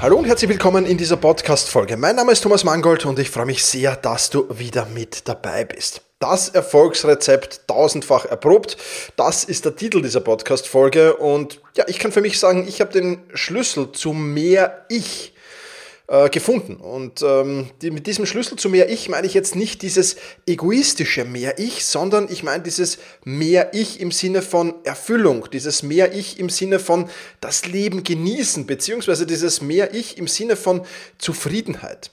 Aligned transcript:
Hallo 0.00 0.16
und 0.16 0.26
herzlich 0.26 0.48
willkommen 0.48 0.86
in 0.86 0.96
dieser 0.96 1.16
Podcast-Folge. 1.16 1.96
Mein 1.96 2.14
Name 2.14 2.30
ist 2.30 2.42
Thomas 2.42 2.62
Mangold 2.62 3.04
und 3.04 3.18
ich 3.18 3.30
freue 3.30 3.46
mich 3.46 3.64
sehr, 3.64 3.96
dass 3.96 4.30
du 4.30 4.46
wieder 4.56 4.86
mit 4.86 5.26
dabei 5.26 5.64
bist. 5.64 6.02
Das 6.20 6.50
Erfolgsrezept 6.50 7.66
tausendfach 7.66 8.24
erprobt. 8.24 8.76
Das 9.16 9.42
ist 9.42 9.64
der 9.64 9.74
Titel 9.74 10.00
dieser 10.00 10.20
Podcast-Folge 10.20 11.16
und 11.16 11.60
ja, 11.76 11.82
ich 11.88 11.98
kann 11.98 12.12
für 12.12 12.20
mich 12.20 12.38
sagen, 12.38 12.68
ich 12.68 12.80
habe 12.80 12.92
den 12.92 13.24
Schlüssel 13.34 13.90
zu 13.90 14.12
mehr 14.12 14.86
Ich 14.88 15.34
äh, 16.08 16.30
gefunden. 16.30 16.76
Und 16.76 17.22
ähm, 17.22 17.68
die, 17.82 17.90
mit 17.90 18.06
diesem 18.06 18.26
Schlüssel 18.26 18.56
zu 18.56 18.70
mehr 18.70 18.90
Ich 18.90 19.08
meine 19.08 19.26
ich 19.26 19.34
jetzt 19.34 19.54
nicht 19.54 19.82
dieses 19.82 20.16
egoistische 20.46 21.24
mehr 21.24 21.58
Ich, 21.58 21.84
sondern 21.84 22.28
ich 22.30 22.42
meine 22.42 22.62
dieses 22.62 22.98
mehr 23.24 23.74
Ich 23.74 24.00
im 24.00 24.10
Sinne 24.10 24.42
von 24.42 24.74
Erfüllung, 24.84 25.48
dieses 25.52 25.82
mehr 25.82 26.14
Ich 26.14 26.38
im 26.38 26.48
Sinne 26.48 26.78
von 26.78 27.10
das 27.40 27.66
Leben 27.66 28.04
genießen, 28.04 28.66
beziehungsweise 28.66 29.26
dieses 29.26 29.60
mehr 29.60 29.94
Ich 29.94 30.16
im 30.16 30.28
Sinne 30.28 30.56
von 30.56 30.82
Zufriedenheit. 31.18 32.10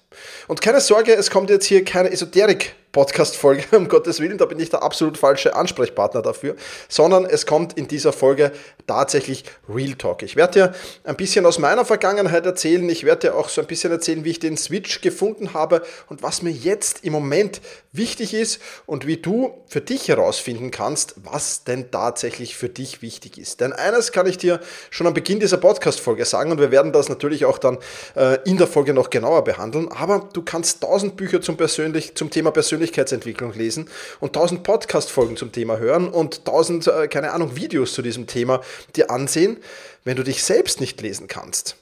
Und 0.47 0.61
keine 0.61 0.81
Sorge, 0.81 1.13
es 1.13 1.29
kommt 1.29 1.49
jetzt 1.49 1.65
hier 1.65 1.83
keine 1.83 2.11
Esoterik 2.11 2.75
Podcast-Folge, 2.95 3.65
um 3.77 3.89
Gottes 3.89 4.21
Willen, 4.21 4.37
da 4.37 4.45
bin 4.45 4.57
ich 4.57 4.69
der 4.69 4.81
absolut 4.81 5.17
falsche 5.17 5.53
Ansprechpartner 5.53 6.21
dafür, 6.21 6.55
sondern 6.87 7.25
es 7.25 7.45
kommt 7.45 7.73
in 7.73 7.89
dieser 7.89 8.13
Folge 8.13 8.53
tatsächlich 8.87 9.43
Real 9.67 9.95
Talk. 9.95 10.23
Ich 10.23 10.37
werde 10.37 10.53
dir 10.53 10.73
ein 11.03 11.17
bisschen 11.17 11.45
aus 11.45 11.59
meiner 11.59 11.83
Vergangenheit 11.83 12.45
erzählen, 12.45 12.87
ich 12.87 13.03
werde 13.03 13.27
dir 13.27 13.35
auch 13.35 13.49
so 13.49 13.59
ein 13.59 13.67
bisschen 13.67 13.91
erzählen, 13.91 14.23
wie 14.23 14.29
ich 14.29 14.39
den 14.39 14.55
Switch 14.55 15.01
gefunden 15.01 15.53
habe 15.53 15.81
und 16.07 16.23
was 16.23 16.41
mir 16.41 16.51
jetzt 16.51 17.03
im 17.03 17.11
Moment 17.11 17.59
wichtig 17.91 18.33
ist 18.33 18.61
und 18.85 19.05
wie 19.05 19.17
du 19.17 19.61
für 19.67 19.81
dich 19.81 20.07
herausfinden 20.07 20.71
kannst, 20.71 21.15
was 21.17 21.65
denn 21.65 21.91
tatsächlich 21.91 22.55
für 22.55 22.69
dich 22.69 23.01
wichtig 23.01 23.37
ist. 23.37 23.59
Denn 23.59 23.73
eines 23.73 24.13
kann 24.13 24.25
ich 24.25 24.37
dir 24.37 24.61
schon 24.89 25.05
am 25.05 25.13
Beginn 25.13 25.41
dieser 25.41 25.57
Podcast-Folge 25.57 26.23
sagen 26.23 26.49
und 26.49 26.61
wir 26.61 26.71
werden 26.71 26.93
das 26.93 27.09
natürlich 27.09 27.43
auch 27.43 27.57
dann 27.57 27.77
äh, 28.15 28.37
in 28.45 28.55
der 28.55 28.67
Folge 28.67 28.93
noch 28.93 29.09
genauer 29.09 29.43
behandeln, 29.43 29.91
aber 29.91 30.04
du 30.05 30.41
kannst 30.41 30.81
tausend 30.81 31.15
Bücher 31.17 31.41
zum, 31.41 31.57
persönlich, 31.57 32.15
zum 32.15 32.29
Thema 32.29 32.51
persönlich 32.51 32.65
Persönlichkeitsentwicklung 32.65 33.53
lesen 33.53 33.89
und 34.19 34.35
1000 34.35 34.63
Podcast-Folgen 34.63 35.37
zum 35.37 35.51
Thema 35.51 35.77
hören 35.77 36.09
und 36.09 36.39
1000, 36.39 36.87
äh, 36.87 37.07
keine 37.07 37.31
Ahnung, 37.31 37.55
Videos 37.55 37.93
zu 37.93 38.01
diesem 38.01 38.27
Thema 38.27 38.61
dir 38.95 39.11
ansehen. 39.11 39.57
Wenn 40.03 40.17
du 40.17 40.23
dich 40.23 40.43
selbst 40.43 40.79
nicht 40.79 41.01
lesen 41.01 41.27
kannst, 41.27 41.77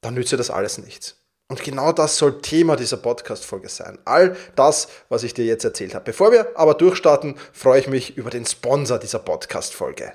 dann 0.00 0.14
nützt 0.14 0.32
dir 0.32 0.36
das 0.36 0.50
alles 0.50 0.78
nichts. 0.78 1.16
Und 1.48 1.62
genau 1.64 1.92
das 1.92 2.16
soll 2.16 2.40
Thema 2.40 2.76
dieser 2.76 2.96
Podcast-Folge 2.96 3.68
sein. 3.68 3.98
All 4.04 4.36
das, 4.54 4.88
was 5.08 5.24
ich 5.24 5.34
dir 5.34 5.44
jetzt 5.44 5.64
erzählt 5.64 5.94
habe. 5.94 6.04
Bevor 6.04 6.30
wir 6.30 6.52
aber 6.54 6.74
durchstarten, 6.74 7.34
freue 7.52 7.80
ich 7.80 7.88
mich 7.88 8.16
über 8.16 8.30
den 8.30 8.46
Sponsor 8.46 8.98
dieser 8.98 9.18
Podcast-Folge. 9.18 10.12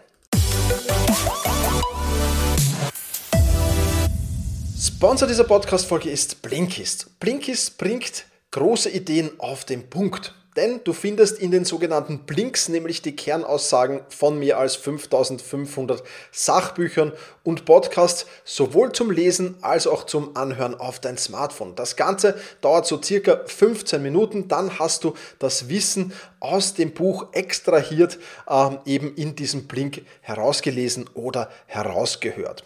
Sponsor 4.86 5.28
dieser 5.28 5.46
Podcast-Folge 5.46 6.12
ist 6.12 6.44
Blinkist. 6.44 7.20
Blinkist 7.20 7.80
bringt 7.80 8.26
große 8.52 8.88
Ideen 8.92 9.32
auf 9.40 9.66
den 9.66 9.90
Punkt. 9.90 10.36
Denn 10.56 10.80
du 10.84 10.94
findest 10.94 11.40
in 11.40 11.50
den 11.50 11.66
sogenannten 11.66 12.20
Blinks 12.20 12.70
nämlich 12.70 13.02
die 13.02 13.16
Kernaussagen 13.16 14.02
von 14.10 14.38
mehr 14.38 14.60
als 14.60 14.76
5500 14.76 16.04
Sachbüchern 16.32 17.14
und 17.44 17.66
Podcasts, 17.66 18.28
sowohl 18.44 18.92
zum 18.92 19.10
Lesen 19.10 19.56
als 19.62 19.88
auch 19.88 20.04
zum 20.04 20.38
Anhören 20.38 20.76
auf 20.76 21.00
dein 21.00 21.18
Smartphone. 21.18 21.76
Das 21.76 21.96
Ganze 21.96 22.40
dauert 22.62 22.86
so 22.86 23.02
circa 23.02 23.42
15 23.44 24.04
Minuten, 24.04 24.48
dann 24.48 24.78
hast 24.78 25.04
du 25.04 25.16
das 25.40 25.68
Wissen 25.68 26.14
aus 26.40 26.76
dem 26.76 26.94
Buch 26.94 27.34
extrahiert, 27.34 28.20
ähm, 28.48 28.78
eben 28.86 29.16
in 29.16 29.36
diesem 29.36 29.66
Blink 29.66 30.04
herausgelesen 30.22 31.10
oder 31.16 31.50
herausgehört. 31.66 32.64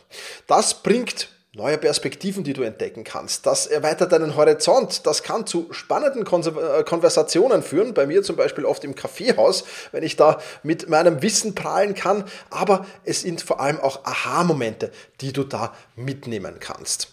Das 0.48 0.84
bringt 0.84 1.30
neue 1.60 1.78
Perspektiven, 1.78 2.44
die 2.44 2.54
du 2.54 2.64
entdecken 2.64 3.04
kannst. 3.04 3.46
Das 3.46 3.68
erweitert 3.68 4.14
deinen 4.14 4.36
Horizont. 4.36 5.06
Das 5.06 5.24
kann 5.24 5.46
zu 5.46 5.68
spannenden 5.72 6.24
äh, 6.24 6.84
Konversationen 6.84 7.62
führen. 7.62 7.94
Bei 7.94 8.08
mir 8.08 8.24
zum 8.24 8.38
Beispiel 8.38 8.66
oft 8.66 8.84
im 8.84 8.96
Kaffeehaus, 8.96 9.66
wenn 9.92 10.04
ich 10.04 10.16
da 10.16 10.40
mit 10.64 10.90
meinem 10.90 11.22
Wissen 11.22 11.54
prahlen 11.56 11.94
kann. 11.94 12.24
Aber 12.50 12.86
es 13.04 13.22
sind 13.22 13.42
vor 13.42 13.60
allem 13.60 13.80
auch 13.80 14.06
Aha-Momente, 14.06 14.92
die 15.22 15.34
du 15.34 15.44
da 15.44 15.74
mitnehmen 15.96 16.56
kannst. 16.60 17.10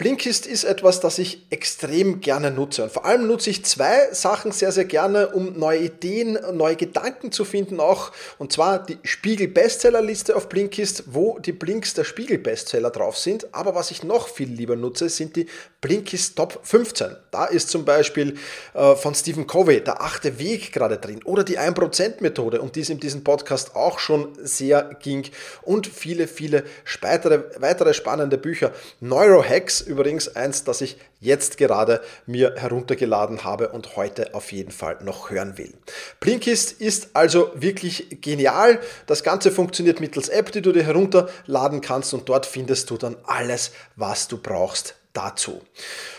Blinkist 0.00 0.46
ist 0.46 0.64
etwas, 0.64 1.00
das 1.00 1.18
ich 1.18 1.44
extrem 1.50 2.22
gerne 2.22 2.50
nutze. 2.50 2.84
Und 2.84 2.90
vor 2.90 3.04
allem 3.04 3.26
nutze 3.26 3.50
ich 3.50 3.66
zwei 3.66 4.10
Sachen 4.14 4.50
sehr, 4.50 4.72
sehr 4.72 4.86
gerne, 4.86 5.28
um 5.28 5.58
neue 5.58 5.80
Ideen, 5.80 6.38
neue 6.54 6.74
Gedanken 6.76 7.32
zu 7.32 7.44
finden 7.44 7.80
auch. 7.80 8.10
Und 8.38 8.50
zwar 8.50 8.82
die 8.82 8.96
Spiegel-Bestsellerliste 9.02 10.34
auf 10.34 10.48
Blinkist, 10.48 11.04
wo 11.08 11.38
die 11.38 11.52
Blinks 11.52 11.92
der 11.92 12.04
Spiegel-Bestseller 12.04 12.88
drauf 12.88 13.18
sind. 13.18 13.54
Aber 13.54 13.74
was 13.74 13.90
ich 13.90 14.02
noch 14.02 14.28
viel 14.28 14.48
lieber 14.48 14.74
nutze, 14.74 15.10
sind 15.10 15.36
die 15.36 15.44
Blinkist 15.80 16.36
Top 16.36 16.60
15. 16.62 17.16
Da 17.30 17.46
ist 17.46 17.70
zum 17.70 17.86
Beispiel 17.86 18.36
äh, 18.74 18.94
von 18.96 19.14
Stephen 19.14 19.46
Covey 19.46 19.82
der 19.82 20.02
achte 20.02 20.38
Weg 20.38 20.72
gerade 20.72 20.98
drin 20.98 21.22
oder 21.24 21.42
die 21.42 21.58
1%-Methode, 21.58 22.60
um 22.60 22.70
die 22.70 22.80
es 22.80 22.90
in 22.90 23.00
diesem 23.00 23.24
Podcast 23.24 23.74
auch 23.74 23.98
schon 23.98 24.28
sehr 24.42 24.90
ging. 25.02 25.26
Und 25.62 25.86
viele, 25.86 26.28
viele 26.28 26.64
weitere, 27.00 27.44
weitere 27.58 27.94
spannende 27.94 28.36
Bücher. 28.36 28.72
Neurohacks 29.00 29.80
übrigens 29.80 30.36
eins, 30.36 30.64
das 30.64 30.82
ich 30.82 30.98
jetzt 31.18 31.56
gerade 31.56 32.02
mir 32.26 32.56
heruntergeladen 32.56 33.44
habe 33.44 33.70
und 33.70 33.96
heute 33.96 34.34
auf 34.34 34.52
jeden 34.52 34.72
Fall 34.72 34.98
noch 35.02 35.30
hören 35.30 35.56
will. 35.56 35.72
Blinkist 36.20 36.72
ist 36.72 37.10
also 37.14 37.52
wirklich 37.54 38.18
genial. 38.20 38.80
Das 39.06 39.22
Ganze 39.22 39.50
funktioniert 39.50 40.00
mittels 40.00 40.28
App, 40.28 40.52
die 40.52 40.60
du 40.60 40.72
dir 40.72 40.84
herunterladen 40.84 41.80
kannst 41.80 42.12
und 42.12 42.28
dort 42.28 42.44
findest 42.44 42.90
du 42.90 42.98
dann 42.98 43.16
alles, 43.24 43.72
was 43.96 44.28
du 44.28 44.36
brauchst 44.36 44.99
dazu. 45.12 45.60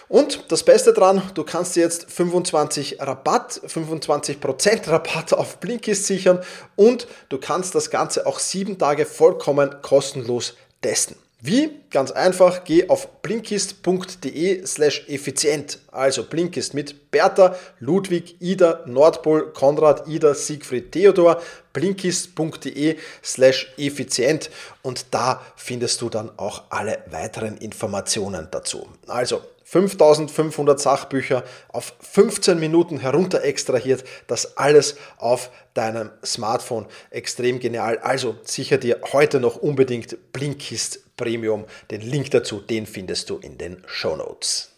Und 0.08 0.52
das 0.52 0.64
Beste 0.64 0.94
dran, 0.94 1.22
du 1.34 1.44
kannst 1.44 1.76
jetzt 1.76 2.12
25 2.12 2.98
Rabatt, 3.00 3.62
25% 3.66 4.90
Rabatt 4.90 5.34
auf 5.38 5.58
Blinkist 5.58 6.06
sichern 6.06 6.40
und 6.76 7.08
du 7.30 7.38
kannst 7.38 7.76
das 7.76 7.90
Ganze 7.90 8.26
auch 8.26 8.40
sieben 8.40 8.78
Tage 8.78 9.06
vollkommen 9.06 9.82
kostenlos 9.82 10.56
testen. 10.82 11.16
Wie? 11.44 11.82
Ganz 11.90 12.12
einfach, 12.12 12.64
geh 12.66 12.88
auf 12.88 13.24
blinkist.de 13.24 14.64
slash 14.64 15.10
effizient. 15.10 15.80
Also 15.92 16.24
Blinkist 16.24 16.76
mit 16.76 17.10
Bertha, 17.10 17.56
Ludwig, 17.80 18.40
Ida, 18.40 18.84
Nordpol, 18.86 19.52
Konrad, 19.52 20.08
Ida, 20.08 20.36
Siegfried, 20.36 20.92
Theodor, 20.92 21.42
blinkist.de 21.74 22.96
slash 23.24 23.74
effizient 23.78 24.52
und 24.84 25.08
da 25.10 25.42
findest 25.56 26.00
du 26.02 26.10
dann 26.10 26.32
auch 26.38 26.66
alle 26.70 27.00
weiteren 27.10 27.58
Informationen 27.58 28.48
dazu. 28.52 28.88
Also 29.08 29.42
5500 29.64 30.80
Sachbücher 30.80 31.44
auf 31.70 31.94
15 32.02 32.60
Minuten 32.60 33.00
herunter 33.00 33.44
extrahiert. 33.44 34.04
Das 34.28 34.58
alles 34.58 34.96
auf 35.18 35.50
deinem 35.74 36.12
Smartphone. 36.26 36.88
Extrem 37.10 37.60
genial. 37.60 37.98
Also 38.00 38.36
sicher 38.44 38.78
dir 38.78 39.00
heute 39.14 39.40
noch 39.40 39.56
unbedingt 39.56 40.34
Blinkist 40.34 41.00
Premium. 41.22 41.66
Den 41.92 42.02
Link 42.02 42.32
dazu, 42.32 42.60
den 42.60 42.88
findest 42.88 43.30
du 43.30 43.38
in 43.38 43.58
den 43.58 43.84
Show 43.86 44.16
Notes. 44.16 44.72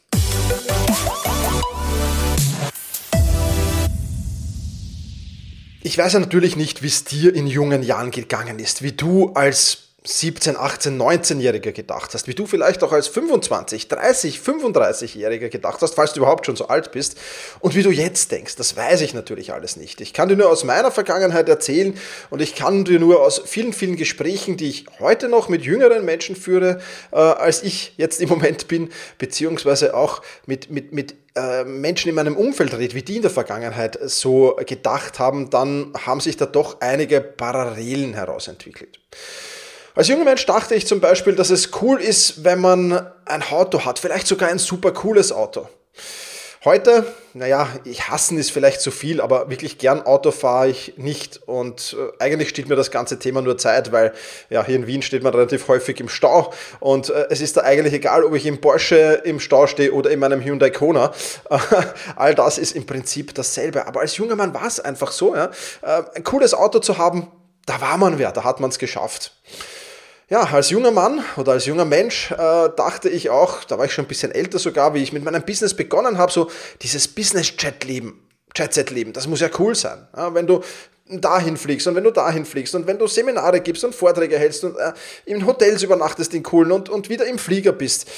Ich 5.86 5.98
weiß 5.98 6.14
ja 6.14 6.20
natürlich 6.20 6.56
nicht, 6.56 6.82
wie 6.82 6.88
es 6.88 7.04
dir 7.06 7.34
in 7.34 7.48
jungen 7.48 7.84
Jahren 7.84 8.12
gegangen 8.12 8.60
ist, 8.60 8.82
wie 8.82 8.92
du 8.92 9.34
als 9.34 9.83
17, 10.06 10.58
18, 10.58 11.02
19-Jähriger 11.02 11.72
gedacht 11.72 12.14
hast, 12.14 12.28
wie 12.28 12.34
du 12.34 12.46
vielleicht 12.46 12.84
auch 12.84 12.92
als 12.92 13.08
25, 13.08 13.88
30, 13.88 14.40
35-Jähriger 14.40 15.48
gedacht 15.48 15.82
hast, 15.82 15.96
falls 15.96 16.12
du 16.12 16.20
überhaupt 16.20 16.46
schon 16.46 16.58
so 16.58 16.68
alt 16.68 16.92
bist 16.92 17.18
und 17.62 17.74
wie 17.74 17.84
du 17.84 17.90
jetzt 17.90 18.32
denkst, 18.32 18.58
das 18.58 18.76
weiß 18.76 19.02
ich 19.02 19.14
natürlich 19.14 19.54
alles 19.54 19.78
nicht. 19.78 20.02
Ich 20.02 20.12
kann 20.12 20.28
dir 20.28 20.36
nur 20.36 20.50
aus 20.50 20.66
meiner 20.66 20.92
Vergangenheit 20.92 21.48
erzählen 21.48 21.98
und 22.30 22.42
ich 22.42 22.56
kann 22.56 22.84
dir 22.84 23.00
nur 23.00 23.22
aus 23.22 23.42
vielen, 23.46 23.72
vielen 23.72 23.96
Gesprächen, 23.96 24.58
die 24.58 24.70
ich 24.70 24.86
heute 25.00 25.30
noch 25.30 25.48
mit 25.48 25.64
jüngeren 25.64 26.04
Menschen 26.04 26.36
führe, 26.36 26.82
äh, 27.12 27.16
als 27.16 27.64
ich 27.64 27.94
jetzt 27.96 28.20
im 28.20 28.28
Moment 28.28 28.68
bin, 28.68 28.90
beziehungsweise 29.18 29.96
auch 29.96 30.22
mit, 30.46 30.70
mit, 30.70 30.92
mit 30.92 31.16
äh, 31.36 31.64
Menschen 31.64 32.10
in 32.10 32.16
meinem 32.16 32.36
Umfeld 32.36 32.78
rede, 32.78 32.94
wie 32.94 33.04
die 33.04 33.16
in 33.16 33.22
der 33.22 33.32
Vergangenheit 33.32 33.98
so 34.04 34.58
gedacht 34.66 35.18
haben, 35.18 35.50
dann 35.50 35.94
haben 36.06 36.20
sich 36.20 36.36
da 36.36 36.46
doch 36.46 36.82
einige 36.82 37.22
Parallelen 37.22 38.14
herausentwickelt. 38.14 39.00
Als 39.96 40.08
junger 40.08 40.24
Mensch 40.24 40.44
dachte 40.48 40.74
ich 40.74 40.88
zum 40.88 41.02
Beispiel, 41.02 41.36
dass 41.36 41.52
es 41.52 41.70
cool 41.82 42.02
ist, 42.02 42.44
wenn 42.44 42.60
man 42.60 43.06
ein 43.26 43.44
Auto 43.44 43.86
hat, 43.86 44.00
vielleicht 44.00 44.26
sogar 44.26 44.50
ein 44.50 44.58
super 44.58 44.92
cooles 44.92 45.32
Auto. 45.32 45.70
Heute, 46.66 47.06
naja, 47.34 47.68
ich 47.84 48.10
hassen 48.10 48.40
ist 48.40 48.50
vielleicht 48.50 48.82
zu 48.82 48.90
viel, 48.90 49.22
aber 49.22 49.52
wirklich 49.52 49.78
gern 49.78 50.02
Auto 50.02 50.32
fahre 50.32 50.70
ich 50.70 50.94
nicht. 50.98 51.42
Und 51.46 51.96
äh, 52.00 52.24
eigentlich 52.24 52.50
steht 52.50 52.70
mir 52.70 52.76
das 52.76 52.90
ganze 52.90 53.20
Thema 53.20 53.44
nur 53.44 53.60
Zeit, 53.60 53.92
weil 53.92 54.14
ja, 54.50 54.66
hier 54.66 54.78
in 54.78 54.88
Wien 54.88 55.04
steht 55.04 55.22
man 55.22 55.34
relativ 55.34 55.68
häufig 55.68 56.00
im 56.00 56.10
Stau. 56.10 56.52
Und 56.80 57.10
äh, 57.10 57.28
es 57.30 57.42
ist 57.42 57.58
da 57.58 57.62
eigentlich 57.62 57.94
egal, 57.94 58.24
ob 58.24 58.34
ich 58.34 58.48
im 58.48 58.62
Porsche 58.62 59.22
im 59.26 59.40
Stau 59.40 59.68
stehe 59.68 59.94
oder 59.94 60.10
in 60.10 60.20
meinem 60.20 60.42
Hyundai 60.42 60.72
Kona. 60.72 61.14
all 62.16 62.34
das 62.34 62.58
ist 62.58 62.76
im 62.76 62.88
Prinzip 62.88 63.36
dasselbe. 63.36 63.86
Aber 63.86 64.00
als 64.00 64.18
junger 64.18 64.38
Mann 64.38 64.56
war 64.56 64.66
es 64.66 64.80
einfach 64.80 65.12
so, 65.12 65.36
ja, 65.36 65.52
äh, 65.84 66.02
ein 66.16 66.24
cooles 66.24 66.56
Auto 66.56 66.80
zu 66.80 66.98
haben, 66.98 67.28
da 67.68 67.80
war 67.80 67.98
man 67.98 68.18
wer, 68.18 68.32
da 68.32 68.44
hat 68.44 68.60
man 68.60 68.72
es 68.72 68.80
geschafft 68.80 69.34
ja, 70.34 70.46
als 70.46 70.72
junger 70.72 70.90
Mann 70.90 71.24
oder 71.38 71.52
als 71.52 71.68
junger 71.68 71.86
Mensch 71.86 72.32
äh, 72.32 72.36
dachte 72.36 73.08
ich 73.08 73.30
auch, 73.30 73.64
da 73.66 73.78
war 73.78 73.86
ich 73.86 73.94
schon 73.94 74.06
ein 74.06 74.08
bisschen 74.08 74.32
älter 74.32 74.58
sogar, 74.58 74.96
wie 74.96 75.04
ich 75.04 75.14
mit 75.14 75.24
meinem 75.24 75.44
Business 75.44 75.76
begonnen 75.76 76.18
habe, 76.18 76.32
so 76.32 76.50
dieses 76.82 77.08
Business-Chat-Leben, 77.08 78.20
Chat-Set-Leben, 78.56 79.14
das 79.14 79.28
muss 79.28 79.42
ja 79.42 79.50
cool 79.60 79.76
sein. 79.76 80.08
Ja, 80.18 80.34
wenn 80.34 80.48
du 80.48 80.62
dahin 81.08 81.56
fliegst 81.56 81.86
und 81.86 81.94
wenn 81.94 82.04
du 82.04 82.10
dahin 82.10 82.46
fliegst 82.46 82.74
und 82.74 82.88
wenn 82.88 82.98
du 82.98 83.06
Seminare 83.06 83.62
gibst 83.62 83.84
und 83.84 83.94
Vorträge 83.94 84.40
hältst 84.40 84.64
und 84.64 84.76
äh, 84.76 84.94
in 85.26 85.46
Hotels 85.46 85.84
übernachtest 85.84 86.34
in 86.34 86.42
coolen 86.42 86.72
und, 86.72 86.90
und 86.90 87.10
wieder 87.10 87.28
im 87.28 87.38
Flieger 87.38 87.72
bist. 87.72 88.10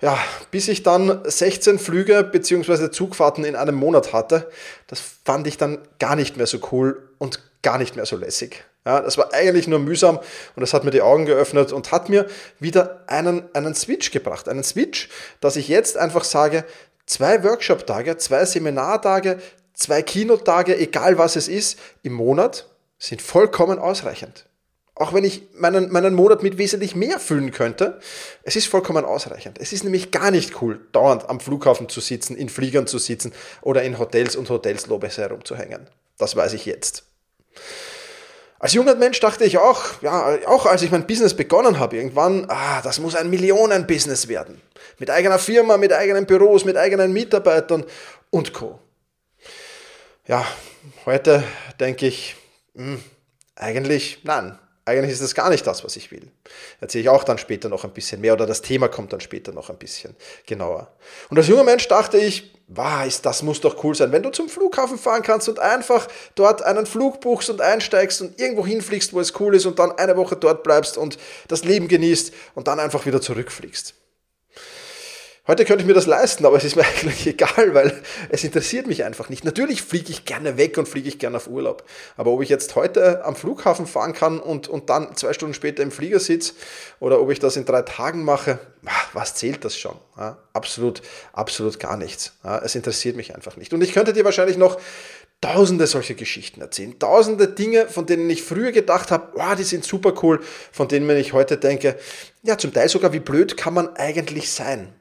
Ja, 0.00 0.18
bis 0.50 0.68
ich 0.68 0.84
dann 0.84 1.20
16 1.22 1.78
Flüge 1.78 2.24
bzw. 2.24 2.90
Zugfahrten 2.90 3.44
in 3.44 3.56
einem 3.56 3.74
Monat 3.74 4.14
hatte, 4.14 4.50
das 4.86 5.02
fand 5.22 5.46
ich 5.46 5.58
dann 5.58 5.76
gar 5.98 6.16
nicht 6.16 6.38
mehr 6.38 6.46
so 6.46 6.60
cool 6.72 7.10
und 7.18 7.42
gar 7.60 7.76
nicht 7.76 7.94
mehr 7.94 8.06
so 8.06 8.16
lässig. 8.16 8.64
Ja, 8.88 9.02
das 9.02 9.18
war 9.18 9.34
eigentlich 9.34 9.68
nur 9.68 9.80
mühsam 9.80 10.16
und 10.16 10.60
das 10.62 10.72
hat 10.72 10.82
mir 10.82 10.90
die 10.90 11.02
Augen 11.02 11.26
geöffnet 11.26 11.72
und 11.72 11.92
hat 11.92 12.08
mir 12.08 12.26
wieder 12.58 13.04
einen, 13.06 13.42
einen 13.52 13.74
Switch 13.74 14.10
gebracht. 14.12 14.48
Einen 14.48 14.64
Switch, 14.64 15.10
dass 15.42 15.56
ich 15.56 15.68
jetzt 15.68 15.98
einfach 15.98 16.24
sage, 16.24 16.64
zwei 17.04 17.44
Workshop-Tage, 17.44 18.16
zwei 18.16 18.46
Seminartage, 18.46 19.40
zwei 19.74 20.00
Kinotage, 20.00 20.74
egal 20.78 21.18
was 21.18 21.36
es 21.36 21.48
ist, 21.48 21.78
im 22.02 22.14
Monat 22.14 22.66
sind 22.98 23.20
vollkommen 23.20 23.78
ausreichend. 23.78 24.46
Auch 24.94 25.12
wenn 25.12 25.24
ich 25.24 25.42
meinen, 25.52 25.92
meinen 25.92 26.14
Monat 26.14 26.42
mit 26.42 26.56
wesentlich 26.56 26.96
mehr 26.96 27.20
füllen 27.20 27.50
könnte, 27.50 28.00
es 28.42 28.56
ist 28.56 28.68
vollkommen 28.68 29.04
ausreichend. 29.04 29.58
Es 29.60 29.74
ist 29.74 29.84
nämlich 29.84 30.12
gar 30.12 30.30
nicht 30.30 30.62
cool, 30.62 30.80
dauernd 30.92 31.28
am 31.28 31.40
Flughafen 31.40 31.90
zu 31.90 32.00
sitzen, 32.00 32.38
in 32.38 32.48
Fliegern 32.48 32.86
zu 32.86 32.96
sitzen 32.96 33.34
oder 33.60 33.82
in 33.82 33.98
Hotels 33.98 34.34
und 34.34 34.48
Hotelslobes 34.48 35.18
herumzuhängen. 35.18 35.88
Das 36.16 36.36
weiß 36.36 36.54
ich 36.54 36.64
jetzt. 36.64 37.04
Als 38.60 38.72
junger 38.72 38.96
Mensch 38.96 39.20
dachte 39.20 39.44
ich 39.44 39.58
auch, 39.58 40.02
ja, 40.02 40.36
auch 40.46 40.66
als 40.66 40.82
ich 40.82 40.90
mein 40.90 41.06
Business 41.06 41.34
begonnen 41.34 41.78
habe, 41.78 41.96
irgendwann, 41.96 42.46
ah, 42.48 42.82
das 42.82 42.98
muss 42.98 43.14
ein 43.14 43.30
Millionen-Business 43.30 44.26
werden. 44.28 44.60
Mit 44.98 45.10
eigener 45.10 45.38
Firma, 45.38 45.76
mit 45.76 45.92
eigenen 45.92 46.26
Büros, 46.26 46.64
mit 46.64 46.76
eigenen 46.76 47.12
Mitarbeitern 47.12 47.84
und 48.30 48.52
Co. 48.52 48.80
Ja, 50.26 50.44
heute 51.06 51.44
denke 51.78 52.06
ich, 52.06 52.34
mh, 52.74 52.84
hm, 52.84 53.04
eigentlich 53.54 54.20
nein 54.24 54.58
eigentlich 54.88 55.12
ist 55.12 55.22
das 55.22 55.34
gar 55.34 55.50
nicht 55.50 55.66
das, 55.66 55.84
was 55.84 55.96
ich 55.96 56.10
will. 56.10 56.30
Erzähle 56.80 57.02
ich 57.02 57.08
auch 57.08 57.24
dann 57.24 57.38
später 57.38 57.68
noch 57.68 57.84
ein 57.84 57.92
bisschen 57.92 58.20
mehr 58.20 58.32
oder 58.32 58.46
das 58.46 58.62
Thema 58.62 58.88
kommt 58.88 59.12
dann 59.12 59.20
später 59.20 59.52
noch 59.52 59.70
ein 59.70 59.76
bisschen 59.76 60.16
genauer. 60.46 60.92
Und 61.28 61.38
als 61.38 61.48
junger 61.48 61.64
Mensch 61.64 61.86
dachte 61.88 62.18
ich, 62.18 62.54
was, 62.68 63.22
das 63.22 63.42
muss 63.42 63.60
doch 63.60 63.82
cool 63.82 63.94
sein, 63.94 64.12
wenn 64.12 64.22
du 64.22 64.30
zum 64.30 64.48
Flughafen 64.48 64.98
fahren 64.98 65.22
kannst 65.22 65.48
und 65.48 65.58
einfach 65.58 66.06
dort 66.34 66.62
einen 66.62 66.86
Flug 66.86 67.20
buchst 67.20 67.48
und 67.48 67.60
einsteigst 67.60 68.20
und 68.20 68.38
irgendwo 68.40 68.66
hinfliegst, 68.66 69.12
wo 69.12 69.20
es 69.20 69.38
cool 69.40 69.54
ist 69.54 69.66
und 69.66 69.78
dann 69.78 69.92
eine 69.92 70.16
Woche 70.16 70.36
dort 70.36 70.62
bleibst 70.62 70.98
und 70.98 71.18
das 71.48 71.64
Leben 71.64 71.88
genießt 71.88 72.32
und 72.54 72.68
dann 72.68 72.78
einfach 72.78 73.06
wieder 73.06 73.20
zurückfliegst. 73.20 73.94
Heute 75.48 75.64
könnte 75.64 75.80
ich 75.80 75.86
mir 75.86 75.94
das 75.94 76.04
leisten, 76.04 76.44
aber 76.44 76.58
es 76.58 76.64
ist 76.64 76.76
mir 76.76 76.84
eigentlich 76.98 77.26
egal, 77.26 77.72
weil 77.72 78.02
es 78.28 78.44
interessiert 78.44 78.86
mich 78.86 79.04
einfach 79.04 79.30
nicht. 79.30 79.46
Natürlich 79.46 79.80
fliege 79.80 80.10
ich 80.10 80.26
gerne 80.26 80.58
weg 80.58 80.76
und 80.76 80.86
fliege 80.86 81.08
ich 81.08 81.18
gerne 81.18 81.38
auf 81.38 81.48
Urlaub. 81.48 81.84
Aber 82.18 82.32
ob 82.32 82.42
ich 82.42 82.50
jetzt 82.50 82.76
heute 82.76 83.24
am 83.24 83.34
Flughafen 83.34 83.86
fahren 83.86 84.12
kann 84.12 84.40
und, 84.40 84.68
und 84.68 84.90
dann 84.90 85.16
zwei 85.16 85.32
Stunden 85.32 85.54
später 85.54 85.82
im 85.82 85.90
Flieger 85.90 86.20
sitze 86.20 86.52
oder 87.00 87.18
ob 87.18 87.30
ich 87.30 87.38
das 87.38 87.56
in 87.56 87.64
drei 87.64 87.80
Tagen 87.80 88.24
mache, 88.24 88.58
was 89.14 89.36
zählt 89.36 89.64
das 89.64 89.78
schon? 89.78 89.96
Ja, 90.18 90.36
absolut, 90.52 91.00
absolut 91.32 91.80
gar 91.80 91.96
nichts. 91.96 92.34
Ja, 92.44 92.58
es 92.58 92.74
interessiert 92.74 93.16
mich 93.16 93.34
einfach 93.34 93.56
nicht. 93.56 93.72
Und 93.72 93.82
ich 93.82 93.94
könnte 93.94 94.12
dir 94.12 94.26
wahrscheinlich 94.26 94.58
noch 94.58 94.78
tausende 95.40 95.86
solche 95.86 96.14
Geschichten 96.14 96.60
erzählen. 96.60 96.98
Tausende 96.98 97.48
Dinge, 97.48 97.88
von 97.88 98.04
denen 98.04 98.28
ich 98.28 98.42
früher 98.42 98.72
gedacht 98.72 99.10
habe, 99.10 99.28
wow, 99.34 99.54
die 99.56 99.64
sind 99.64 99.82
super 99.82 100.12
cool, 100.22 100.40
von 100.72 100.88
denen 100.88 101.08
ich 101.16 101.32
heute 101.32 101.56
denke, 101.56 101.96
ja, 102.42 102.58
zum 102.58 102.74
Teil 102.74 102.90
sogar, 102.90 103.14
wie 103.14 103.20
blöd 103.20 103.56
kann 103.56 103.72
man 103.72 103.96
eigentlich 103.96 104.52
sein? 104.52 104.92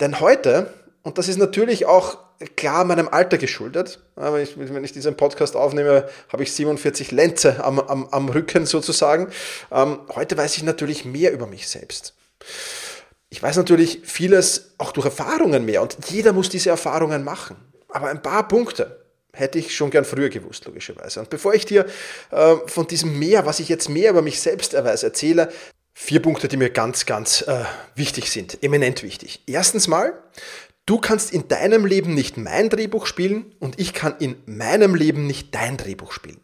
Denn 0.00 0.20
heute, 0.20 0.72
und 1.02 1.18
das 1.18 1.28
ist 1.28 1.38
natürlich 1.38 1.86
auch 1.86 2.18
klar 2.56 2.84
meinem 2.84 3.08
Alter 3.08 3.38
geschuldet, 3.38 4.00
wenn 4.16 4.42
ich, 4.42 4.56
wenn 4.56 4.84
ich 4.84 4.92
diesen 4.92 5.16
Podcast 5.16 5.56
aufnehme, 5.56 6.08
habe 6.32 6.42
ich 6.42 6.52
47 6.52 7.10
Lenze 7.10 7.62
am, 7.62 7.78
am, 7.78 8.06
am 8.08 8.28
Rücken 8.28 8.66
sozusagen. 8.66 9.28
Ähm, 9.70 10.00
heute 10.14 10.36
weiß 10.36 10.56
ich 10.56 10.62
natürlich 10.62 11.04
mehr 11.04 11.32
über 11.32 11.46
mich 11.46 11.68
selbst. 11.68 12.14
Ich 13.28 13.42
weiß 13.42 13.56
natürlich 13.56 14.00
vieles 14.04 14.72
auch 14.78 14.92
durch 14.92 15.06
Erfahrungen 15.06 15.64
mehr 15.64 15.82
und 15.82 15.96
jeder 16.08 16.32
muss 16.32 16.48
diese 16.48 16.70
Erfahrungen 16.70 17.22
machen. 17.22 17.56
Aber 17.88 18.08
ein 18.08 18.22
paar 18.22 18.48
Punkte 18.48 19.04
hätte 19.32 19.58
ich 19.58 19.74
schon 19.74 19.90
gern 19.90 20.04
früher 20.04 20.28
gewusst, 20.28 20.64
logischerweise. 20.64 21.20
Und 21.20 21.30
bevor 21.30 21.54
ich 21.54 21.64
dir 21.64 21.86
äh, 22.30 22.56
von 22.66 22.86
diesem 22.86 23.18
mehr, 23.18 23.46
was 23.46 23.60
ich 23.60 23.68
jetzt 23.68 23.88
mehr 23.88 24.10
über 24.10 24.22
mich 24.22 24.40
selbst 24.40 24.74
erweise, 24.74 25.06
erzähle, 25.06 25.52
Vier 26.02 26.22
Punkte, 26.22 26.48
die 26.48 26.56
mir 26.56 26.70
ganz, 26.70 27.04
ganz 27.04 27.42
äh, 27.42 27.64
wichtig 27.94 28.30
sind, 28.30 28.64
eminent 28.64 29.02
wichtig. 29.02 29.42
Erstens 29.46 29.86
mal, 29.86 30.14
du 30.86 30.98
kannst 30.98 31.30
in 31.30 31.46
deinem 31.46 31.84
Leben 31.84 32.14
nicht 32.14 32.38
mein 32.38 32.70
Drehbuch 32.70 33.06
spielen 33.06 33.54
und 33.60 33.78
ich 33.78 33.92
kann 33.92 34.16
in 34.18 34.36
meinem 34.46 34.94
Leben 34.94 35.26
nicht 35.26 35.54
dein 35.54 35.76
Drehbuch 35.76 36.12
spielen. 36.12 36.40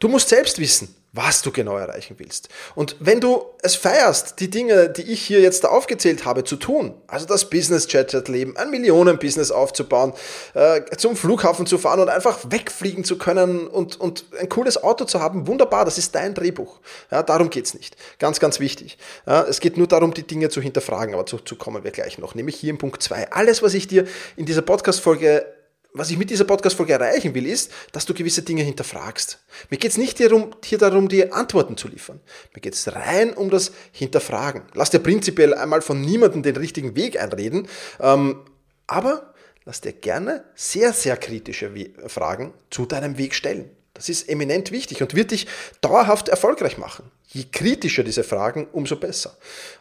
Du 0.00 0.08
musst 0.08 0.28
selbst 0.28 0.58
wissen, 0.58 0.94
was 1.12 1.42
du 1.42 1.50
genau 1.50 1.76
erreichen 1.76 2.16
willst. 2.18 2.48
Und 2.76 2.94
wenn 3.00 3.20
du 3.20 3.44
es 3.62 3.74
feierst, 3.74 4.38
die 4.38 4.48
Dinge, 4.48 4.88
die 4.88 5.02
ich 5.02 5.20
hier 5.22 5.40
jetzt 5.40 5.66
aufgezählt 5.66 6.24
habe, 6.24 6.44
zu 6.44 6.56
tun, 6.56 6.94
also 7.08 7.26
das 7.26 7.50
Business 7.50 7.88
Chat 7.88 8.28
Leben, 8.28 8.56
ein 8.56 8.70
Millionen-Business 8.70 9.50
aufzubauen, 9.50 10.12
äh, 10.54 10.82
zum 10.96 11.16
Flughafen 11.16 11.66
zu 11.66 11.78
fahren 11.78 12.00
und 12.00 12.08
einfach 12.08 12.38
wegfliegen 12.48 13.02
zu 13.02 13.18
können 13.18 13.66
und, 13.66 13.98
und 13.98 14.24
ein 14.38 14.48
cooles 14.48 14.82
Auto 14.82 15.04
zu 15.04 15.20
haben, 15.20 15.48
wunderbar, 15.48 15.84
das 15.84 15.98
ist 15.98 16.14
dein 16.14 16.34
Drehbuch. 16.34 16.78
Ja, 17.10 17.24
darum 17.24 17.50
geht's 17.50 17.74
nicht. 17.74 17.96
Ganz, 18.18 18.38
ganz 18.38 18.60
wichtig. 18.60 18.96
Ja, 19.26 19.42
es 19.42 19.60
geht 19.60 19.76
nur 19.76 19.88
darum, 19.88 20.14
die 20.14 20.26
Dinge 20.26 20.48
zu 20.48 20.60
hinterfragen, 20.60 21.14
aber 21.14 21.26
zu, 21.26 21.38
zu 21.38 21.56
kommen 21.56 21.82
wir 21.82 21.90
gleich 21.90 22.18
noch, 22.18 22.36
nämlich 22.36 22.56
hier 22.56 22.70
im 22.70 22.78
Punkt 22.78 23.02
2. 23.02 23.32
Alles, 23.32 23.62
was 23.62 23.74
ich 23.74 23.88
dir 23.88 24.06
in 24.36 24.46
dieser 24.46 24.62
Podcast-Folge 24.62 25.44
was 25.92 26.10
ich 26.10 26.18
mit 26.18 26.30
dieser 26.30 26.44
Podcast-Folge 26.44 26.92
erreichen 26.92 27.34
will, 27.34 27.46
ist, 27.46 27.70
dass 27.92 28.06
du 28.06 28.14
gewisse 28.14 28.42
Dinge 28.42 28.62
hinterfragst. 28.62 29.38
Mir 29.70 29.78
geht 29.78 29.90
es 29.90 29.98
nicht 29.98 30.18
hier 30.18 30.78
darum, 30.78 31.08
dir 31.08 31.34
Antworten 31.34 31.76
zu 31.76 31.88
liefern. 31.88 32.20
Mir 32.54 32.60
geht 32.60 32.74
es 32.74 32.94
rein 32.94 33.32
um 33.32 33.50
das 33.50 33.72
Hinterfragen. 33.92 34.62
Lass 34.74 34.90
dir 34.90 35.00
prinzipiell 35.00 35.54
einmal 35.54 35.82
von 35.82 36.00
niemandem 36.00 36.42
den 36.42 36.56
richtigen 36.56 36.94
Weg 36.96 37.20
einreden, 37.20 37.68
ähm, 37.98 38.44
aber 38.86 39.34
lass 39.64 39.80
dir 39.80 39.92
gerne 39.92 40.44
sehr, 40.54 40.92
sehr 40.92 41.16
kritische 41.16 41.70
Fragen 42.06 42.54
zu 42.70 42.86
deinem 42.86 43.18
Weg 43.18 43.34
stellen. 43.34 43.70
Das 43.94 44.08
ist 44.08 44.28
eminent 44.28 44.70
wichtig 44.70 45.02
und 45.02 45.14
wird 45.14 45.32
dich 45.32 45.46
dauerhaft 45.80 46.28
erfolgreich 46.28 46.78
machen. 46.78 47.10
Je 47.26 47.44
kritischer 47.44 48.02
diese 48.02 48.24
Fragen, 48.24 48.66
umso 48.72 48.96
besser. 48.96 49.36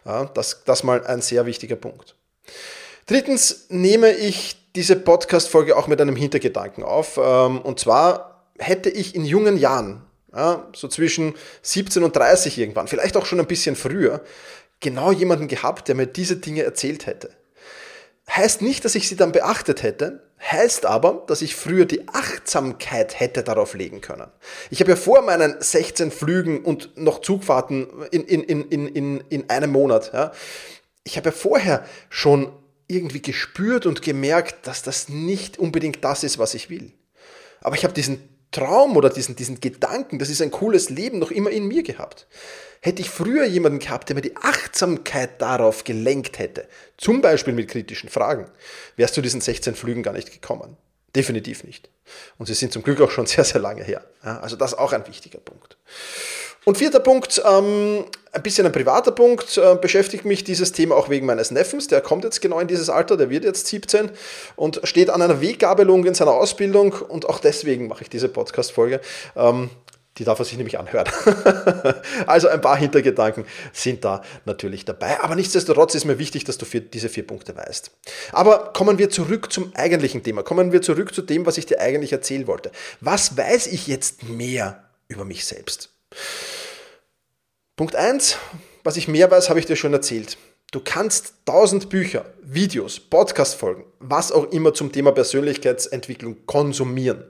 Ja, 0.05 0.25
das, 0.25 0.63
das 0.65 0.83
mal 0.83 1.05
ein 1.05 1.21
sehr 1.21 1.45
wichtiger 1.45 1.75
Punkt. 1.75 2.15
Drittens 3.05 3.65
nehme 3.69 4.11
ich 4.11 4.58
diese 4.79 4.95
Podcast-Folge 4.95 5.75
auch 5.75 5.87
mit 5.87 5.99
einem 5.99 6.15
Hintergedanken 6.15 6.85
auf. 6.85 7.19
Ähm, 7.21 7.59
und 7.59 7.81
zwar 7.81 8.45
hätte 8.57 8.89
ich 8.89 9.13
in 9.13 9.25
jungen 9.25 9.57
Jahren, 9.57 10.03
ja, 10.33 10.69
so 10.73 10.87
zwischen 10.87 11.35
17 11.63 12.01
und 12.01 12.15
30 12.15 12.57
irgendwann, 12.57 12.87
vielleicht 12.87 13.17
auch 13.17 13.25
schon 13.25 13.41
ein 13.41 13.45
bisschen 13.45 13.75
früher, 13.75 14.21
genau 14.79 15.11
jemanden 15.11 15.49
gehabt, 15.49 15.89
der 15.89 15.95
mir 15.95 16.07
diese 16.07 16.37
Dinge 16.37 16.63
erzählt 16.63 17.07
hätte. 17.07 17.31
Heißt 18.29 18.61
nicht, 18.61 18.85
dass 18.85 18.95
ich 18.95 19.09
sie 19.09 19.17
dann 19.17 19.33
beachtet 19.33 19.83
hätte, 19.83 20.23
heißt 20.41 20.85
aber, 20.85 21.25
dass 21.27 21.41
ich 21.41 21.57
früher 21.57 21.83
die 21.83 22.07
Achtsamkeit 22.07 23.19
hätte 23.19 23.43
darauf 23.43 23.73
legen 23.73 23.99
können. 23.99 24.31
Ich 24.69 24.79
habe 24.79 24.91
ja 24.91 24.95
vor 24.95 25.23
meinen 25.23 25.57
16 25.59 26.09
Flügen 26.09 26.63
und 26.63 26.95
noch 26.95 27.19
Zugfahrten 27.19 27.87
in, 28.11 28.23
in, 28.23 28.43
in, 28.43 28.87
in, 28.87 29.23
in 29.27 29.49
einem 29.49 29.71
Monat, 29.73 30.11
ja, 30.13 30.31
ich 31.03 31.17
habe 31.17 31.29
ja 31.29 31.35
vorher 31.35 31.85
schon 32.09 32.53
irgendwie 32.89 33.21
gespürt 33.21 33.85
und 33.85 34.01
gemerkt, 34.01 34.67
dass 34.67 34.83
das 34.83 35.07
nicht 35.07 35.57
unbedingt 35.57 36.03
das 36.03 36.23
ist, 36.23 36.39
was 36.39 36.55
ich 36.55 36.69
will. 36.69 36.91
Aber 37.61 37.75
ich 37.75 37.83
habe 37.83 37.93
diesen 37.93 38.27
Traum 38.51 38.97
oder 38.97 39.09
diesen, 39.09 39.35
diesen 39.35 39.61
Gedanken, 39.61 40.19
das 40.19 40.29
ist 40.29 40.41
ein 40.41 40.51
cooles 40.51 40.89
Leben, 40.89 41.19
noch 41.19 41.31
immer 41.31 41.51
in 41.51 41.67
mir 41.67 41.83
gehabt. 41.83 42.27
Hätte 42.81 43.01
ich 43.01 43.09
früher 43.09 43.45
jemanden 43.45 43.79
gehabt, 43.79 44.09
der 44.09 44.15
mir 44.15 44.21
die 44.21 44.35
Achtsamkeit 44.37 45.41
darauf 45.41 45.83
gelenkt 45.83 46.39
hätte, 46.39 46.67
zum 46.97 47.21
Beispiel 47.21 47.53
mit 47.53 47.69
kritischen 47.69 48.09
Fragen, 48.09 48.49
wärst 48.95 49.15
du 49.17 49.21
diesen 49.21 49.41
16 49.41 49.75
Flügen 49.75 50.01
gar 50.01 50.13
nicht 50.13 50.31
gekommen. 50.31 50.77
Definitiv 51.15 51.63
nicht. 51.63 51.89
Und 52.37 52.45
sie 52.45 52.53
sind 52.53 52.71
zum 52.71 52.83
Glück 52.83 53.01
auch 53.01 53.11
schon 53.11 53.25
sehr, 53.27 53.43
sehr 53.43 53.61
lange 53.61 53.83
her. 53.83 54.03
Also 54.21 54.55
das 54.55 54.71
ist 54.71 54.79
auch 54.79 54.93
ein 54.93 55.07
wichtiger 55.07 55.39
Punkt. 55.39 55.77
Und 56.65 56.77
vierter 56.77 56.99
Punkt, 56.99 57.41
ähm, 57.45 58.05
ein 58.31 58.43
bisschen 58.43 58.65
ein 58.65 58.71
privater 58.71 59.11
Punkt, 59.11 59.57
äh, 59.57 59.75
beschäftigt 59.75 60.25
mich 60.25 60.43
dieses 60.43 60.71
Thema 60.71 60.95
auch 60.95 61.09
wegen 61.09 61.25
meines 61.25 61.51
Neffens. 61.51 61.87
Der 61.87 62.01
kommt 62.01 62.23
jetzt 62.23 62.41
genau 62.41 62.59
in 62.59 62.67
dieses 62.67 62.89
Alter, 62.89 63.17
der 63.17 63.29
wird 63.29 63.43
jetzt 63.43 63.67
17 63.67 64.11
und 64.55 64.81
steht 64.83 65.09
an 65.09 65.21
einer 65.21 65.41
Weggabelung 65.41 66.05
in 66.05 66.13
seiner 66.13 66.31
Ausbildung 66.31 66.93
und 66.93 67.27
auch 67.27 67.39
deswegen 67.39 67.87
mache 67.87 68.03
ich 68.03 68.09
diese 68.09 68.29
Podcast-Folge. 68.29 69.01
Ähm, 69.35 69.69
die 70.17 70.25
darf 70.25 70.37
er 70.39 70.45
sich 70.45 70.57
nämlich 70.57 70.77
anhören. 70.77 71.07
also 72.27 72.49
ein 72.49 72.59
paar 72.59 72.75
Hintergedanken 72.75 73.45
sind 73.71 74.03
da 74.03 74.21
natürlich 74.43 74.83
dabei. 74.83 75.21
Aber 75.21 75.35
nichtsdestotrotz 75.35 75.95
ist 75.95 76.03
mir 76.03 76.19
wichtig, 76.19 76.43
dass 76.43 76.57
du 76.57 76.65
diese 76.65 77.07
vier 77.07 77.25
Punkte 77.25 77.55
weißt. 77.55 77.91
Aber 78.33 78.73
kommen 78.73 78.97
wir 78.97 79.09
zurück 79.09 79.51
zum 79.51 79.71
eigentlichen 79.75 80.21
Thema. 80.21 80.43
Kommen 80.43 80.73
wir 80.73 80.81
zurück 80.81 81.15
zu 81.15 81.21
dem, 81.21 81.45
was 81.45 81.57
ich 81.57 81.67
dir 81.67 81.79
eigentlich 81.79 82.11
erzählen 82.11 82.47
wollte. 82.47 82.71
Was 82.99 83.37
weiß 83.37 83.67
ich 83.67 83.87
jetzt 83.87 84.23
mehr 84.23 84.83
über 85.07 85.23
mich 85.23 85.45
selbst? 85.45 85.89
Punkt 87.75 87.95
1, 87.95 88.37
was 88.83 88.97
ich 88.97 89.07
mehr 89.07 89.29
weiß, 89.31 89.49
habe 89.49 89.59
ich 89.59 89.65
dir 89.65 89.75
schon 89.75 89.93
erzählt. 89.93 90.37
Du 90.71 90.81
kannst 90.81 91.33
tausend 91.45 91.89
Bücher, 91.89 92.25
Videos, 92.43 92.99
Podcast-Folgen, 92.99 93.85
was 93.99 94.31
auch 94.31 94.51
immer 94.51 94.73
zum 94.73 94.91
Thema 94.91 95.11
Persönlichkeitsentwicklung 95.11 96.45
konsumieren. 96.45 97.23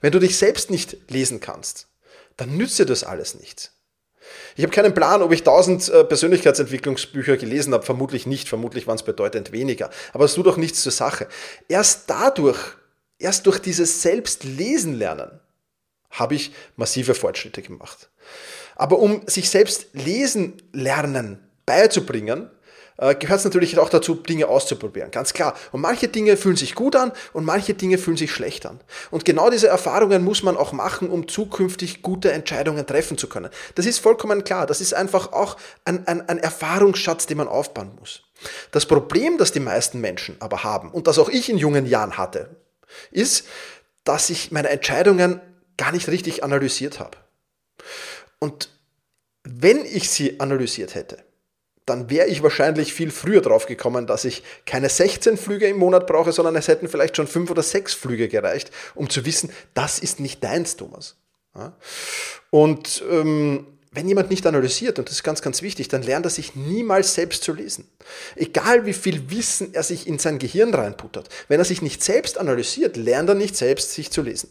Wenn 0.00 0.12
du 0.12 0.18
dich 0.18 0.36
selbst 0.36 0.70
nicht 0.70 0.98
lesen 1.08 1.40
kannst, 1.40 1.88
dann 2.36 2.56
nützt 2.56 2.78
dir 2.78 2.86
das 2.86 3.04
alles 3.04 3.36
nichts. 3.36 3.72
Ich 4.56 4.64
habe 4.64 4.74
keinen 4.74 4.94
Plan, 4.94 5.22
ob 5.22 5.32
ich 5.32 5.40
1000 5.40 5.88
äh, 5.88 6.04
Persönlichkeitsentwicklungsbücher 6.04 7.36
gelesen 7.36 7.72
habe. 7.72 7.84
Vermutlich 7.84 8.26
nicht. 8.26 8.48
Vermutlich 8.48 8.86
waren 8.86 8.96
es 8.96 9.02
bedeutend 9.02 9.52
weniger. 9.52 9.90
Aber 10.12 10.24
es 10.24 10.34
tut 10.34 10.46
doch 10.46 10.56
nichts 10.56 10.82
zur 10.82 10.92
Sache. 10.92 11.28
Erst 11.68 12.08
dadurch, 12.08 12.58
erst 13.18 13.46
durch 13.46 13.58
dieses 13.58 14.02
Selbstlesen 14.02 14.94
lernen, 14.94 15.40
habe 16.14 16.34
ich 16.34 16.52
massive 16.76 17.14
Fortschritte 17.14 17.62
gemacht. 17.62 18.10
Aber 18.76 18.98
um 18.98 19.22
sich 19.26 19.50
selbst 19.50 19.86
lesen 19.92 20.54
lernen 20.72 21.38
beizubringen, 21.66 22.50
äh, 22.96 23.14
gehört 23.14 23.40
es 23.40 23.44
natürlich 23.44 23.78
auch 23.78 23.88
dazu, 23.88 24.14
Dinge 24.14 24.46
auszuprobieren, 24.48 25.10
ganz 25.10 25.32
klar. 25.32 25.54
Und 25.72 25.80
manche 25.80 26.08
Dinge 26.08 26.36
fühlen 26.36 26.56
sich 26.56 26.74
gut 26.74 26.94
an 26.94 27.12
und 27.32 27.44
manche 27.44 27.74
Dinge 27.74 27.98
fühlen 27.98 28.16
sich 28.16 28.30
schlecht 28.30 28.66
an. 28.66 28.80
Und 29.10 29.24
genau 29.24 29.50
diese 29.50 29.68
Erfahrungen 29.68 30.22
muss 30.22 30.42
man 30.42 30.56
auch 30.56 30.72
machen, 30.72 31.10
um 31.10 31.26
zukünftig 31.26 32.02
gute 32.02 32.30
Entscheidungen 32.32 32.86
treffen 32.86 33.18
zu 33.18 33.28
können. 33.28 33.50
Das 33.74 33.86
ist 33.86 33.98
vollkommen 33.98 34.44
klar. 34.44 34.66
Das 34.66 34.80
ist 34.80 34.94
einfach 34.94 35.32
auch 35.32 35.56
ein, 35.84 36.06
ein, 36.06 36.28
ein 36.28 36.38
Erfahrungsschatz, 36.38 37.26
den 37.26 37.38
man 37.38 37.48
aufbauen 37.48 37.92
muss. 37.98 38.22
Das 38.70 38.86
Problem, 38.86 39.38
das 39.38 39.52
die 39.52 39.60
meisten 39.60 40.00
Menschen 40.00 40.36
aber 40.40 40.62
haben 40.62 40.90
und 40.90 41.06
das 41.06 41.18
auch 41.18 41.28
ich 41.28 41.48
in 41.48 41.58
jungen 41.58 41.86
Jahren 41.86 42.16
hatte, 42.16 42.56
ist, 43.10 43.46
dass 44.04 44.30
ich 44.30 44.52
meine 44.52 44.68
Entscheidungen 44.68 45.40
gar 45.76 45.92
nicht 45.92 46.08
richtig 46.08 46.44
analysiert 46.44 47.00
habe. 47.00 47.18
Und 48.38 48.68
wenn 49.42 49.84
ich 49.84 50.10
sie 50.10 50.40
analysiert 50.40 50.94
hätte, 50.94 51.24
dann 51.86 52.08
wäre 52.08 52.28
ich 52.28 52.42
wahrscheinlich 52.42 52.94
viel 52.94 53.10
früher 53.10 53.42
drauf 53.42 53.66
gekommen, 53.66 54.06
dass 54.06 54.24
ich 54.24 54.42
keine 54.64 54.88
16 54.88 55.36
Flüge 55.36 55.66
im 55.66 55.76
Monat 55.76 56.06
brauche, 56.06 56.32
sondern 56.32 56.56
es 56.56 56.68
hätten 56.68 56.88
vielleicht 56.88 57.16
schon 57.16 57.26
fünf 57.26 57.50
oder 57.50 57.62
sechs 57.62 57.92
Flüge 57.92 58.28
gereicht, 58.28 58.70
um 58.94 59.10
zu 59.10 59.26
wissen, 59.26 59.52
das 59.74 59.98
ist 59.98 60.18
nicht 60.18 60.42
deins, 60.42 60.76
Thomas. 60.76 61.16
Und 62.50 63.02
ähm, 63.10 63.66
wenn 63.92 64.08
jemand 64.08 64.30
nicht 64.30 64.46
analysiert, 64.46 64.98
und 64.98 65.08
das 65.08 65.16
ist 65.16 65.22
ganz, 65.22 65.40
ganz 65.40 65.62
wichtig, 65.62 65.88
dann 65.88 66.02
lernt 66.02 66.26
er 66.26 66.30
sich 66.30 66.56
niemals 66.56 67.14
selbst 67.14 67.44
zu 67.44 67.52
lesen. 67.52 67.86
Egal 68.34 68.86
wie 68.86 68.92
viel 68.92 69.30
Wissen 69.30 69.72
er 69.72 69.84
sich 69.84 70.06
in 70.06 70.18
sein 70.18 70.38
Gehirn 70.38 70.74
reinputtert. 70.74 71.28
Wenn 71.48 71.60
er 71.60 71.64
sich 71.64 71.80
nicht 71.80 72.02
selbst 72.02 72.38
analysiert, 72.38 72.96
lernt 72.96 73.28
er 73.28 73.34
nicht 73.36 73.56
selbst 73.56 73.92
sich 73.92 74.10
zu 74.10 74.22
lesen. 74.22 74.50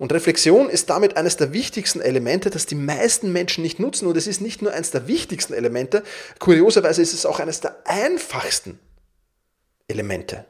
Und 0.00 0.14
Reflexion 0.14 0.70
ist 0.70 0.88
damit 0.88 1.18
eines 1.18 1.36
der 1.36 1.52
wichtigsten 1.52 2.00
Elemente, 2.00 2.48
das 2.48 2.64
die 2.64 2.74
meisten 2.74 3.34
Menschen 3.34 3.60
nicht 3.60 3.78
nutzen. 3.78 4.06
Und 4.06 4.16
es 4.16 4.26
ist 4.26 4.40
nicht 4.40 4.62
nur 4.62 4.72
eines 4.72 4.90
der 4.92 5.06
wichtigsten 5.08 5.52
Elemente, 5.52 6.02
kurioserweise 6.38 7.02
ist 7.02 7.12
es 7.12 7.26
auch 7.26 7.38
eines 7.38 7.60
der 7.60 7.76
einfachsten 7.84 8.78
Elemente. 9.88 10.46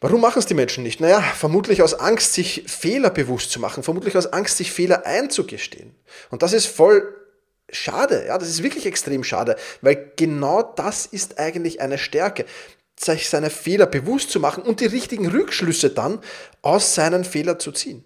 Warum 0.00 0.22
machen 0.22 0.38
es 0.38 0.46
die 0.46 0.54
Menschen 0.54 0.82
nicht? 0.82 0.98
Naja, 0.98 1.20
vermutlich 1.20 1.82
aus 1.82 1.92
Angst, 1.92 2.32
sich 2.32 2.64
Fehler 2.66 3.10
bewusst 3.10 3.50
zu 3.50 3.60
machen, 3.60 3.82
vermutlich 3.82 4.16
aus 4.16 4.32
Angst, 4.32 4.56
sich 4.56 4.72
Fehler 4.72 5.04
einzugestehen. 5.04 5.94
Und 6.30 6.42
das 6.42 6.54
ist 6.54 6.64
voll 6.64 7.14
schade, 7.68 8.24
ja, 8.28 8.38
das 8.38 8.48
ist 8.48 8.62
wirklich 8.62 8.86
extrem 8.86 9.24
schade, 9.24 9.56
weil 9.82 10.12
genau 10.16 10.62
das 10.62 11.04
ist 11.04 11.38
eigentlich 11.38 11.82
eine 11.82 11.98
Stärke 11.98 12.46
sich 12.98 13.28
seine 13.28 13.50
Fehler 13.50 13.86
bewusst 13.86 14.30
zu 14.30 14.40
machen 14.40 14.62
und 14.62 14.80
die 14.80 14.86
richtigen 14.86 15.28
Rückschlüsse 15.28 15.90
dann 15.90 16.20
aus 16.62 16.94
seinen 16.94 17.24
Fehlern 17.24 17.60
zu 17.60 17.72
ziehen. 17.72 18.04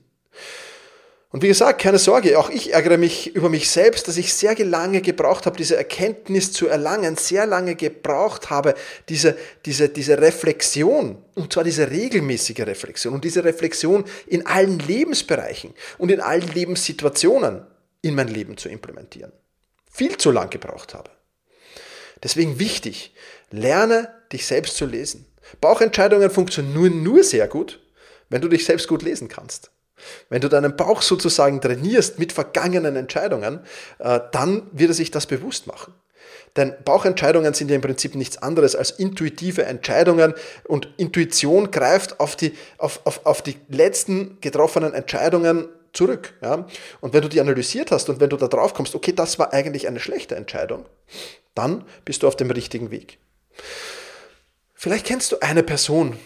Und 1.33 1.43
wie 1.43 1.49
gesagt, 1.49 1.81
keine 1.81 1.99
Sorge, 1.99 2.37
auch 2.37 2.51
ich 2.51 2.73
ärgere 2.73 2.99
mich 2.99 3.37
über 3.37 3.49
mich 3.49 3.71
selbst, 3.71 4.09
dass 4.09 4.17
ich 4.17 4.35
sehr 4.35 4.59
lange 4.65 5.01
gebraucht 5.01 5.47
habe, 5.47 5.57
diese 5.57 5.77
Erkenntnis 5.77 6.51
zu 6.51 6.67
erlangen, 6.67 7.17
sehr 7.17 7.47
lange 7.47 7.77
gebraucht 7.77 8.51
habe, 8.51 8.75
diese, 9.09 9.39
diese, 9.65 9.89
diese 9.89 10.21
Reflexion, 10.21 11.23
und 11.37 11.53
zwar 11.53 11.63
diese 11.63 11.89
regelmäßige 11.89 12.61
Reflexion 12.61 13.15
und 13.15 13.25
diese 13.25 13.45
Reflexion 13.45 14.05
in 14.27 14.45
allen 14.45 14.81
Lebensbereichen 14.81 15.73
und 15.99 16.11
in 16.11 16.21
allen 16.21 16.49
Lebenssituationen 16.49 17.65
in 18.03 18.17
mein 18.17 18.29
Leben 18.29 18.57
zu 18.57 18.69
implementieren. 18.69 19.31
Viel 19.89 20.17
zu 20.17 20.33
lang 20.33 20.51
gebraucht 20.51 20.95
habe. 20.95 21.11
Deswegen 22.25 22.59
wichtig, 22.59 23.15
lerne 23.53 24.20
dich 24.33 24.47
selbst 24.47 24.77
zu 24.77 24.87
lesen. 24.87 25.27
Bauchentscheidungen 25.61 26.31
funktionieren 26.31 27.03
nur 27.03 27.25
sehr 27.25 27.49
gut, 27.49 27.81
wenn 28.29 28.41
du 28.41 28.49
dich 28.49 28.65
selbst 28.65 28.89
gut 28.89 29.03
lesen 29.03 29.29
kannst. 29.29 29.71
Wenn 30.29 30.41
du 30.41 30.49
deinen 30.49 30.77
Bauch 30.77 31.03
sozusagen 31.03 31.61
trainierst 31.61 32.19
mit 32.19 32.33
vergangenen 32.33 32.97
Entscheidungen, 32.97 33.61
äh, 33.99 34.21
dann 34.33 34.63
wird 34.73 34.91
er 34.91 34.95
sich 34.95 35.11
das 35.11 35.27
bewusst 35.27 35.67
machen. 35.67 35.95
Denn 36.57 36.75
Bauchentscheidungen 36.85 37.55
sind 37.55 37.69
ja 37.69 37.77
im 37.77 37.83
Prinzip 37.83 38.15
nichts 38.15 38.39
anderes 38.39 38.75
als 38.75 38.91
intuitive 38.93 39.65
Entscheidungen 39.65 40.35
und 40.65 40.89
Intuition 40.97 41.71
greift 41.71 42.19
auf 42.19 42.35
die, 42.35 42.55
auf, 42.79 43.01
auf, 43.05 43.25
auf 43.25 43.43
die 43.43 43.57
letzten 43.69 44.39
getroffenen 44.41 44.95
Entscheidungen 44.95 45.69
zurück. 45.93 46.35
Ja? 46.43 46.67
Und 47.01 47.13
wenn 47.13 47.23
du 47.23 47.29
die 47.29 47.41
analysiert 47.41 47.91
hast 47.93 48.09
und 48.09 48.21
wenn 48.21 48.31
du 48.31 48.37
da 48.37 48.49
drauf 48.49 48.75
kommst, 48.75 48.95
okay, 48.95 49.13
das 49.13 49.39
war 49.39 49.53
eigentlich 49.53 49.87
eine 49.87 50.01
schlechte 50.01 50.35
Entscheidung, 50.35 50.87
dann 51.55 51.85
bist 52.05 52.23
du 52.23 52.29
auf 52.29 52.37
dem 52.37 52.51
richtigen 52.51 52.91
Weg. 52.91 53.19
Vielleicht 54.83 55.05
kennst 55.05 55.31
du 55.31 55.37
eine 55.41 55.63
Person, 55.63 56.17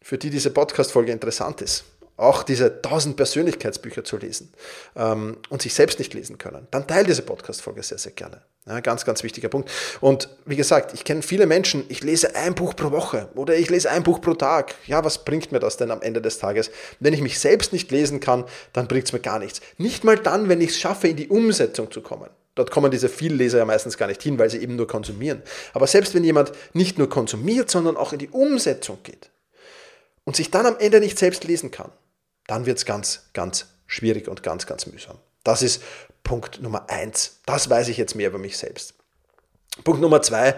für 0.00 0.16
die 0.16 0.30
diese 0.30 0.48
Podcast-Folge 0.48 1.12
interessant 1.12 1.60
ist. 1.60 1.84
Auch 2.16 2.42
diese 2.42 2.76
1000 2.76 3.18
Persönlichkeitsbücher 3.18 4.02
zu 4.02 4.16
lesen 4.16 4.50
ähm, 4.96 5.36
und 5.50 5.60
sich 5.60 5.74
selbst 5.74 5.98
nicht 5.98 6.14
lesen 6.14 6.38
können. 6.38 6.66
Dann 6.70 6.86
teile 6.86 7.04
diese 7.04 7.20
Podcast-Folge 7.20 7.82
sehr, 7.82 7.98
sehr 7.98 8.12
gerne. 8.12 8.40
Ja, 8.66 8.80
ganz, 8.80 9.04
ganz 9.04 9.22
wichtiger 9.22 9.50
Punkt. 9.50 9.70
Und 10.00 10.30
wie 10.46 10.56
gesagt, 10.56 10.94
ich 10.94 11.04
kenne 11.04 11.20
viele 11.20 11.44
Menschen, 11.44 11.84
ich 11.90 12.02
lese 12.02 12.34
ein 12.34 12.54
Buch 12.54 12.74
pro 12.74 12.92
Woche 12.92 13.28
oder 13.34 13.56
ich 13.56 13.68
lese 13.68 13.90
ein 13.90 14.04
Buch 14.04 14.22
pro 14.22 14.32
Tag. 14.32 14.74
Ja, 14.86 15.04
was 15.04 15.26
bringt 15.26 15.52
mir 15.52 15.60
das 15.60 15.76
denn 15.76 15.90
am 15.90 16.00
Ende 16.00 16.22
des 16.22 16.38
Tages? 16.38 16.70
Wenn 17.00 17.12
ich 17.12 17.20
mich 17.20 17.38
selbst 17.38 17.74
nicht 17.74 17.90
lesen 17.90 18.20
kann, 18.20 18.46
dann 18.72 18.88
bringt 18.88 19.04
es 19.04 19.12
mir 19.12 19.20
gar 19.20 19.38
nichts. 19.38 19.60
Nicht 19.76 20.04
mal 20.04 20.16
dann, 20.16 20.48
wenn 20.48 20.62
ich 20.62 20.70
es 20.70 20.78
schaffe, 20.78 21.08
in 21.08 21.16
die 21.16 21.28
Umsetzung 21.28 21.90
zu 21.90 22.00
kommen. 22.00 22.30
Dort 22.58 22.72
kommen 22.72 22.90
diese 22.90 23.08
Vielleser 23.08 23.58
ja 23.58 23.64
meistens 23.64 23.96
gar 23.96 24.08
nicht 24.08 24.20
hin, 24.20 24.36
weil 24.36 24.50
sie 24.50 24.58
eben 24.58 24.74
nur 24.74 24.88
konsumieren. 24.88 25.44
Aber 25.74 25.86
selbst 25.86 26.12
wenn 26.12 26.24
jemand 26.24 26.50
nicht 26.72 26.98
nur 26.98 27.08
konsumiert, 27.08 27.70
sondern 27.70 27.96
auch 27.96 28.12
in 28.12 28.18
die 28.18 28.30
Umsetzung 28.30 28.98
geht 29.04 29.30
und 30.24 30.34
sich 30.34 30.50
dann 30.50 30.66
am 30.66 30.76
Ende 30.80 30.98
nicht 30.98 31.20
selbst 31.20 31.44
lesen 31.44 31.70
kann, 31.70 31.92
dann 32.48 32.66
wird 32.66 32.78
es 32.78 32.84
ganz, 32.84 33.28
ganz 33.32 33.66
schwierig 33.86 34.26
und 34.26 34.42
ganz, 34.42 34.66
ganz 34.66 34.86
mühsam. 34.86 35.18
Das 35.44 35.62
ist 35.62 35.84
Punkt 36.24 36.60
Nummer 36.60 36.90
eins. 36.90 37.38
Das 37.46 37.70
weiß 37.70 37.86
ich 37.86 37.96
jetzt 37.96 38.16
mehr 38.16 38.26
über 38.26 38.38
mich 38.38 38.58
selbst. 38.58 38.94
Punkt 39.84 40.00
Nummer 40.00 40.20
zwei, 40.20 40.56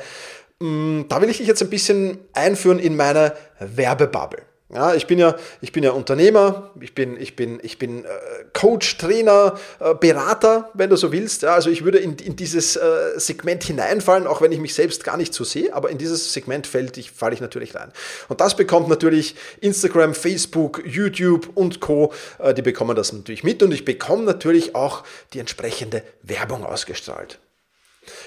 mm, 0.60 1.02
da 1.10 1.20
will 1.20 1.28
ich 1.28 1.36
dich 1.36 1.48
jetzt 1.48 1.60
ein 1.60 1.68
bisschen 1.68 2.18
einführen 2.32 2.78
in 2.78 2.96
meine 2.96 3.36
Werbebubble. 3.58 4.40
Ja, 4.72 4.94
ich 4.94 5.08
bin 5.08 5.18
ja, 5.18 5.36
ich 5.60 5.72
bin 5.72 5.82
ja 5.82 5.90
Unternehmer, 5.90 6.70
ich 6.80 6.94
bin, 6.94 7.20
ich 7.20 7.34
bin, 7.34 7.58
ich 7.64 7.78
bin 7.78 8.04
äh, 8.04 8.08
Coach, 8.52 8.98
Trainer, 8.98 9.58
äh, 9.80 9.94
Berater, 9.94 10.70
wenn 10.74 10.90
du 10.90 10.96
so 10.96 11.10
willst. 11.10 11.42
Ja, 11.42 11.54
also 11.54 11.70
ich 11.70 11.84
würde 11.84 11.98
in, 11.98 12.14
in 12.18 12.36
dieses 12.36 12.76
äh, 12.76 12.80
Segment 13.16 13.64
hineinfallen, 13.64 14.28
auch 14.28 14.40
wenn 14.40 14.52
ich 14.52 14.60
mich 14.60 14.74
selbst 14.74 15.02
gar 15.02 15.16
nicht 15.16 15.34
so 15.34 15.42
sehe, 15.42 15.74
aber 15.74 15.90
in 15.90 15.98
dieses 15.98 16.32
Segment 16.32 16.68
fällt 16.68 16.96
ich, 16.98 17.10
falle 17.10 17.34
ich 17.34 17.40
natürlich 17.40 17.74
rein. 17.74 17.90
Und 18.28 18.40
das 18.40 18.54
bekommt 18.54 18.88
natürlich 18.88 19.34
Instagram, 19.60 20.14
Facebook, 20.14 20.82
YouTube 20.86 21.50
und 21.56 21.80
Co. 21.80 22.12
Äh, 22.38 22.54
die 22.54 22.62
bekommen 22.62 22.94
das 22.94 23.12
natürlich 23.12 23.42
mit 23.42 23.64
und 23.64 23.72
ich 23.72 23.84
bekomme 23.84 24.22
natürlich 24.22 24.76
auch 24.76 25.02
die 25.32 25.40
entsprechende 25.40 26.04
Werbung 26.22 26.64
ausgestrahlt. 26.64 27.40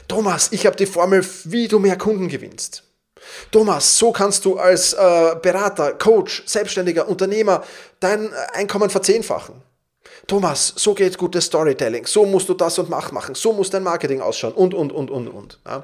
Thomas, 0.10 0.52
ich 0.52 0.66
habe 0.66 0.76
die 0.76 0.88
Formel, 0.88 1.26
wie 1.46 1.70
du 1.70 1.80
mehr 1.80 1.98
Kunden 1.98 2.28
gewinnst. 2.28 2.84
Thomas, 3.52 3.98
so 3.98 4.12
kannst 4.12 4.46
du 4.46 4.58
als 4.58 4.94
äh, 4.94 5.36
Berater, 5.42 5.94
Coach, 5.94 6.44
Selbstständiger, 6.46 7.08
Unternehmer 7.08 7.64
dein 8.00 8.34
Einkommen 8.54 8.90
verzehnfachen. 8.90 9.62
Thomas, 10.26 10.74
so 10.78 10.94
geht 10.94 11.18
gutes 11.18 11.46
Storytelling, 11.46 12.06
so 12.06 12.26
musst 12.26 12.48
du 12.48 12.54
das 12.54 12.80
und 12.80 12.90
mach 12.90 13.12
machen, 13.12 13.36
so 13.36 13.52
muss 13.52 13.70
dein 13.70 13.84
Marketing 13.84 14.22
ausschauen 14.22 14.54
und, 14.54 14.74
und, 14.74 14.94
und, 14.94 15.12
und, 15.12 15.28
und. 15.28 15.60
Ja. 15.66 15.84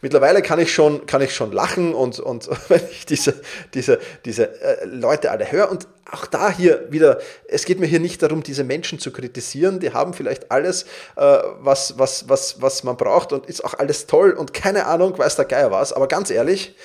Mittlerweile 0.00 0.42
kann 0.42 0.60
ich 0.60 0.72
schon, 0.72 1.06
kann 1.06 1.22
ich 1.22 1.34
schon 1.34 1.50
lachen 1.50 1.92
und, 1.92 2.20
und 2.20 2.48
wenn 2.68 2.82
ich 2.92 3.04
diese, 3.04 3.40
diese, 3.74 3.98
diese 4.24 4.60
äh, 4.62 4.84
Leute 4.84 5.32
alle 5.32 5.50
höre 5.50 5.68
und 5.70 5.88
auch 6.08 6.26
da 6.26 6.50
hier 6.50 6.86
wieder, 6.90 7.18
es 7.48 7.64
geht 7.64 7.80
mir 7.80 7.86
hier 7.86 7.98
nicht 7.98 8.22
darum, 8.22 8.44
diese 8.44 8.62
Menschen 8.62 9.00
zu 9.00 9.10
kritisieren, 9.10 9.80
die 9.80 9.92
haben 9.92 10.14
vielleicht 10.14 10.52
alles, 10.52 10.84
äh, 11.16 11.38
was, 11.58 11.98
was, 11.98 12.28
was, 12.28 12.62
was 12.62 12.84
man 12.84 12.96
braucht 12.96 13.32
und 13.32 13.46
ist 13.46 13.64
auch 13.64 13.74
alles 13.74 14.06
toll 14.06 14.30
und 14.30 14.54
keine 14.54 14.86
Ahnung, 14.86 15.18
weiß 15.18 15.34
der 15.34 15.46
Geier 15.46 15.72
was, 15.72 15.92
aber 15.92 16.06
ganz 16.06 16.30
ehrlich, 16.30 16.76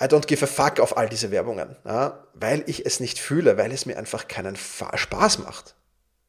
I 0.00 0.04
don't 0.04 0.26
give 0.26 0.44
a 0.44 0.48
fuck 0.48 0.80
auf 0.80 0.96
all 0.96 1.08
diese 1.08 1.30
Werbungen, 1.30 1.76
ja, 1.84 2.18
weil 2.34 2.64
ich 2.66 2.84
es 2.84 2.98
nicht 2.98 3.20
fühle, 3.20 3.56
weil 3.56 3.70
es 3.70 3.86
mir 3.86 3.96
einfach 3.96 4.26
keinen 4.26 4.56
Spaß 4.56 5.38
macht. 5.38 5.76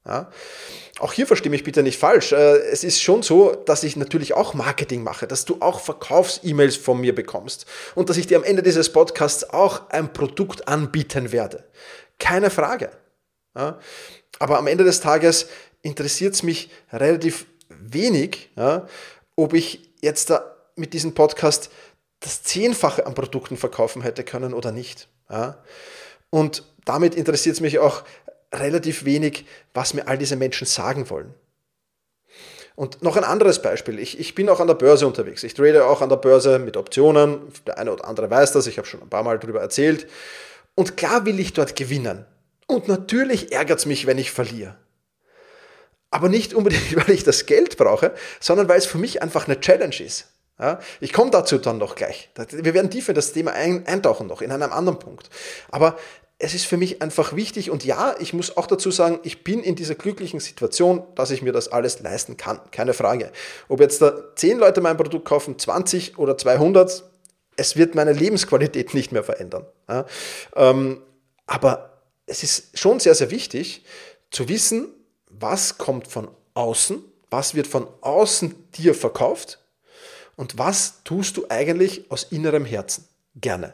Ja. 0.08 0.32
Auch 1.00 1.14
hier 1.14 1.28
verstehe 1.28 1.52
mich 1.52 1.64
bitte 1.64 1.84
nicht 1.84 2.00
falsch. 2.00 2.32
Äh, 2.32 2.58
es 2.72 2.84
ist 2.84 3.02
schon 3.02 3.22
so, 3.22 3.54
dass 3.54 3.84
ich 3.84 3.98
natürlich 3.98 4.34
auch 4.34 4.54
Marketing 4.54 5.04
mache, 5.04 5.28
dass 5.28 5.46
du 5.46 5.58
auch 5.60 5.80
Verkaufs-E-Mails 5.80 6.78
von 6.78 7.00
mir 7.00 7.14
bekommst 7.14 7.66
und 7.94 8.10
dass 8.10 8.18
ich 8.18 8.26
dir 8.26 8.38
am 8.38 8.44
Ende 8.44 8.64
dieses 8.64 8.92
Podcasts 8.92 9.50
auch 9.50 9.90
ein 9.90 10.12
Produkt 10.14 10.68
anbieten 10.68 11.32
werde. 11.32 11.66
Keine 12.20 12.50
Frage. 12.50 12.90
Ja. 13.56 13.80
Aber 14.40 14.58
am 14.58 14.68
Ende 14.68 14.84
des 14.84 15.02
Tages 15.02 15.48
interessiert 15.82 16.34
es 16.34 16.44
mich 16.44 16.72
relativ 16.92 17.46
wenig, 17.70 18.50
ja, 18.56 18.88
ob 19.36 19.54
ich 19.54 19.92
jetzt 20.02 20.30
da 20.30 20.56
mit 20.76 20.94
diesem 20.94 21.14
Podcast 21.14 21.70
das 22.20 22.44
Zehnfache 22.44 23.06
an 23.06 23.14
Produkten 23.14 23.58
verkaufen 23.58 24.02
hätte 24.02 24.24
können 24.24 24.54
oder 24.54 24.72
nicht. 24.72 25.08
Und 26.30 26.64
damit 26.86 27.16
interessiert 27.16 27.56
es 27.56 27.62
mich 27.62 27.80
auch 27.80 28.04
relativ 28.54 29.06
wenig, 29.06 29.46
was 29.74 29.94
mir 29.94 30.08
all 30.08 30.18
diese 30.18 30.36
Menschen 30.36 30.66
sagen 30.66 31.10
wollen. 31.10 31.34
Und 32.76 33.02
noch 33.02 33.18
ein 33.18 33.24
anderes 33.24 33.62
Beispiel. 33.62 33.98
Ich, 33.98 34.20
ich 34.20 34.36
bin 34.36 34.48
auch 34.50 34.60
an 34.60 34.68
der 34.68 34.76
Börse 34.76 35.08
unterwegs. 35.08 35.42
Ich 35.44 35.56
trade 35.56 35.86
auch 35.86 36.02
an 36.02 36.10
der 36.10 36.18
Börse 36.18 36.60
mit 36.60 36.78
Optionen. 36.78 37.42
Der 37.66 37.80
eine 37.80 37.92
oder 37.92 38.06
andere 38.06 38.30
weiß 38.30 38.52
das. 38.52 38.68
Ich 38.68 38.78
habe 38.78 38.88
schon 38.88 39.02
ein 39.02 39.10
paar 39.10 39.24
Mal 39.24 39.40
darüber 39.40 39.62
erzählt. 39.62 40.08
Und 40.76 40.96
klar 40.96 41.26
will 41.26 41.40
ich 41.40 41.54
dort 41.54 41.76
gewinnen. 41.76 42.26
Und 42.68 42.88
natürlich 42.88 43.52
ärgert 43.52 43.80
es 43.80 43.88
mich, 43.88 44.06
wenn 44.06 44.20
ich 44.20 44.30
verliere. 44.30 44.76
Aber 46.12 46.30
nicht 46.30 46.54
unbedingt, 46.54 46.96
weil 47.08 47.16
ich 47.16 47.24
das 47.24 47.48
Geld 47.48 47.78
brauche, 47.78 48.14
sondern 48.40 48.70
weil 48.70 48.78
es 48.78 48.86
für 48.86 49.00
mich 49.00 49.24
einfach 49.24 49.48
eine 49.48 49.60
Challenge 49.60 50.00
ist. 50.00 50.28
Ja, 50.60 50.80
ich 51.00 51.14
komme 51.14 51.30
dazu 51.30 51.60
dann 51.60 51.78
noch 51.78 51.96
gleich. 51.96 52.30
Wir 52.52 52.74
werden 52.74 52.90
tiefer 52.90 53.10
in 53.10 53.16
das 53.16 53.32
Thema 53.32 53.54
eintauchen 53.54 54.26
noch, 54.26 54.42
in 54.42 54.52
einem 54.52 54.72
anderen 54.72 54.98
Punkt. 54.98 55.30
Aber 55.70 55.98
es 56.40 56.54
ist 56.54 56.66
für 56.66 56.78
mich 56.78 57.02
einfach 57.02 57.36
wichtig 57.36 57.72
und 57.72 57.84
ja, 57.84 58.16
ich 58.20 58.34
muss 58.34 58.58
auch 58.58 58.68
dazu 58.68 58.92
sagen, 58.92 59.20
ich 59.24 59.44
bin 59.44 59.64
in 59.64 59.76
dieser 59.76 59.96
glücklichen 59.96 60.40
Situation, 60.40 61.04
dass 61.16 61.32
ich 61.32 61.42
mir 61.42 61.52
das 61.52 61.70
alles 61.70 62.00
leisten 62.00 62.38
kann. 62.38 62.60
Keine 62.72 62.94
Frage. 62.94 63.32
Ob 63.70 63.80
jetzt 63.80 64.02
da 64.02 64.36
10 64.36 64.60
Leute 64.60 64.82
mein 64.82 64.98
Produkt 64.98 65.26
kaufen, 65.26 65.58
20 65.58 66.20
oder 66.20 66.38
200, 66.38 67.04
es 67.56 67.76
wird 67.76 67.96
meine 67.96 68.14
Lebensqualität 68.14 68.94
nicht 68.94 69.12
mehr 69.12 69.24
verändern. 69.24 69.66
Ja, 69.90 70.06
ähm, 70.56 71.02
aber 71.48 72.04
es 72.28 72.44
ist 72.44 72.78
schon 72.78 73.00
sehr, 73.00 73.16
sehr 73.16 73.32
wichtig 73.32 73.84
zu 74.30 74.48
wissen, 74.48 74.90
was 75.30 75.80
kommt 75.80 76.08
von 76.08 76.28
außen, 76.54 77.04
was 77.32 77.56
wird 77.56 77.66
von 77.66 77.88
außen 78.02 78.54
dir 78.74 78.94
verkauft 78.94 79.60
und 80.36 80.60
was 80.60 81.04
tust 81.04 81.38
du 81.38 81.48
eigentlich 81.50 82.12
aus 82.12 82.28
innerem 82.30 82.66
Herzen 82.66 83.08
gerne. 83.36 83.74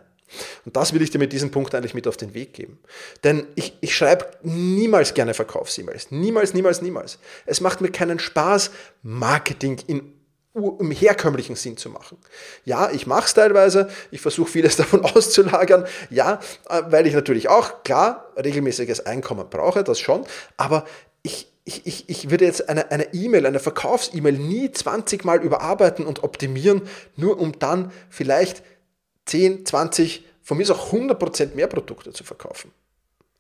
Und 0.66 0.76
das 0.76 0.94
will 0.94 1.02
ich 1.02 1.12
dir 1.12 1.20
mit 1.20 1.34
diesem 1.34 1.52
Punkt 1.52 1.74
eigentlich 1.76 1.94
mit 1.94 2.08
auf 2.08 2.18
den 2.18 2.34
Weg 2.34 2.54
geben. 2.54 2.80
Denn 3.24 3.48
ich, 3.56 3.78
ich 3.82 3.96
schreibe 3.96 4.26
niemals 4.44 5.14
gerne 5.14 5.34
Verkaufs-E-Mails. 5.34 6.12
Niemals, 6.12 6.54
niemals, 6.54 6.82
niemals. 6.82 7.20
Es 7.46 7.62
macht 7.62 7.82
mir 7.82 7.92
keinen 7.92 8.20
Spaß, 8.20 8.72
Marketing 9.02 9.80
in 9.88 10.14
im 10.56 10.92
herkömmlichen 10.92 11.56
Sinn 11.56 11.78
zu 11.78 11.90
machen. 11.90 12.18
Ja, 12.64 12.92
ich 12.92 13.08
mache 13.08 13.26
es 13.26 13.34
teilweise, 13.34 13.90
ich 14.12 14.22
versuche 14.22 14.52
vieles 14.52 14.76
davon 14.78 15.04
auszulagern, 15.04 15.86
ja, 16.10 16.40
äh, 16.70 16.84
weil 16.88 17.08
ich 17.08 17.14
natürlich 17.14 17.50
auch, 17.50 17.84
klar, 17.84 18.32
regelmäßiges 18.38 19.06
Einkommen 19.06 19.50
brauche, 19.50 19.84
das 19.84 20.00
schon, 20.00 20.26
aber 20.56 20.86
ich, 21.24 21.48
ich, 21.66 21.88
ich, 21.88 22.10
ich 22.10 22.30
würde 22.30 22.46
jetzt 22.46 22.70
eine 22.70 23.14
E-Mail, 23.14 23.40
eine, 23.40 23.48
eine 23.48 23.60
Verkaufs-E-Mail 23.60 24.34
nie 24.34 24.72
20 24.72 25.24
Mal 25.24 25.42
überarbeiten 25.42 26.06
und 26.06 26.24
optimieren, 26.24 26.82
nur 27.16 27.40
um 27.40 27.58
dann 27.58 27.92
vielleicht 28.10 28.64
10, 29.26 29.66
20, 29.66 30.26
von 30.42 30.58
mir 30.58 30.64
ist 30.64 30.72
auch 30.72 30.92
100% 30.92 31.56
mehr 31.56 31.68
Produkte 31.68 32.12
zu 32.12 32.24
verkaufen. 32.24 32.72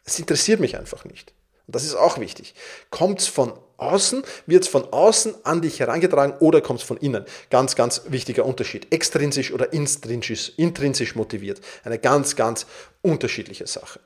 Es 0.06 0.20
interessiert 0.20 0.60
mich 0.60 0.78
einfach 0.78 1.06
nicht. 1.06 1.34
Und 1.68 1.76
das 1.76 1.84
ist 1.84 1.96
auch 1.96 2.20
wichtig. 2.20 2.56
Kommt 2.90 3.22
es 3.22 3.28
von 3.28 3.54
außen, 3.78 4.24
wird 4.46 4.64
es 4.64 4.70
von 4.70 4.92
außen 4.92 5.46
an 5.46 5.62
dich 5.62 5.80
herangetragen 5.80 6.36
oder 6.40 6.62
kommt 6.62 6.82
es 6.82 6.86
von 6.86 6.98
innen? 6.98 7.26
Ganz, 7.50 7.76
ganz 7.76 8.02
wichtiger 8.08 8.46
Unterschied. 8.46 8.92
Extrinsisch 8.92 9.52
oder 9.52 9.72
intrinsisch, 9.72 10.54
intrinsisch 10.58 11.16
motiviert. 11.16 11.62
Eine 11.84 12.00
ganz, 12.00 12.36
ganz 12.36 12.66
unterschiedliche 13.02 13.68
Sache. 13.68 14.00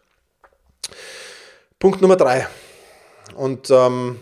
Punkt 1.80 2.02
Nummer 2.02 2.16
drei. 2.16 2.48
Und 3.36 3.70
ähm, 3.70 4.20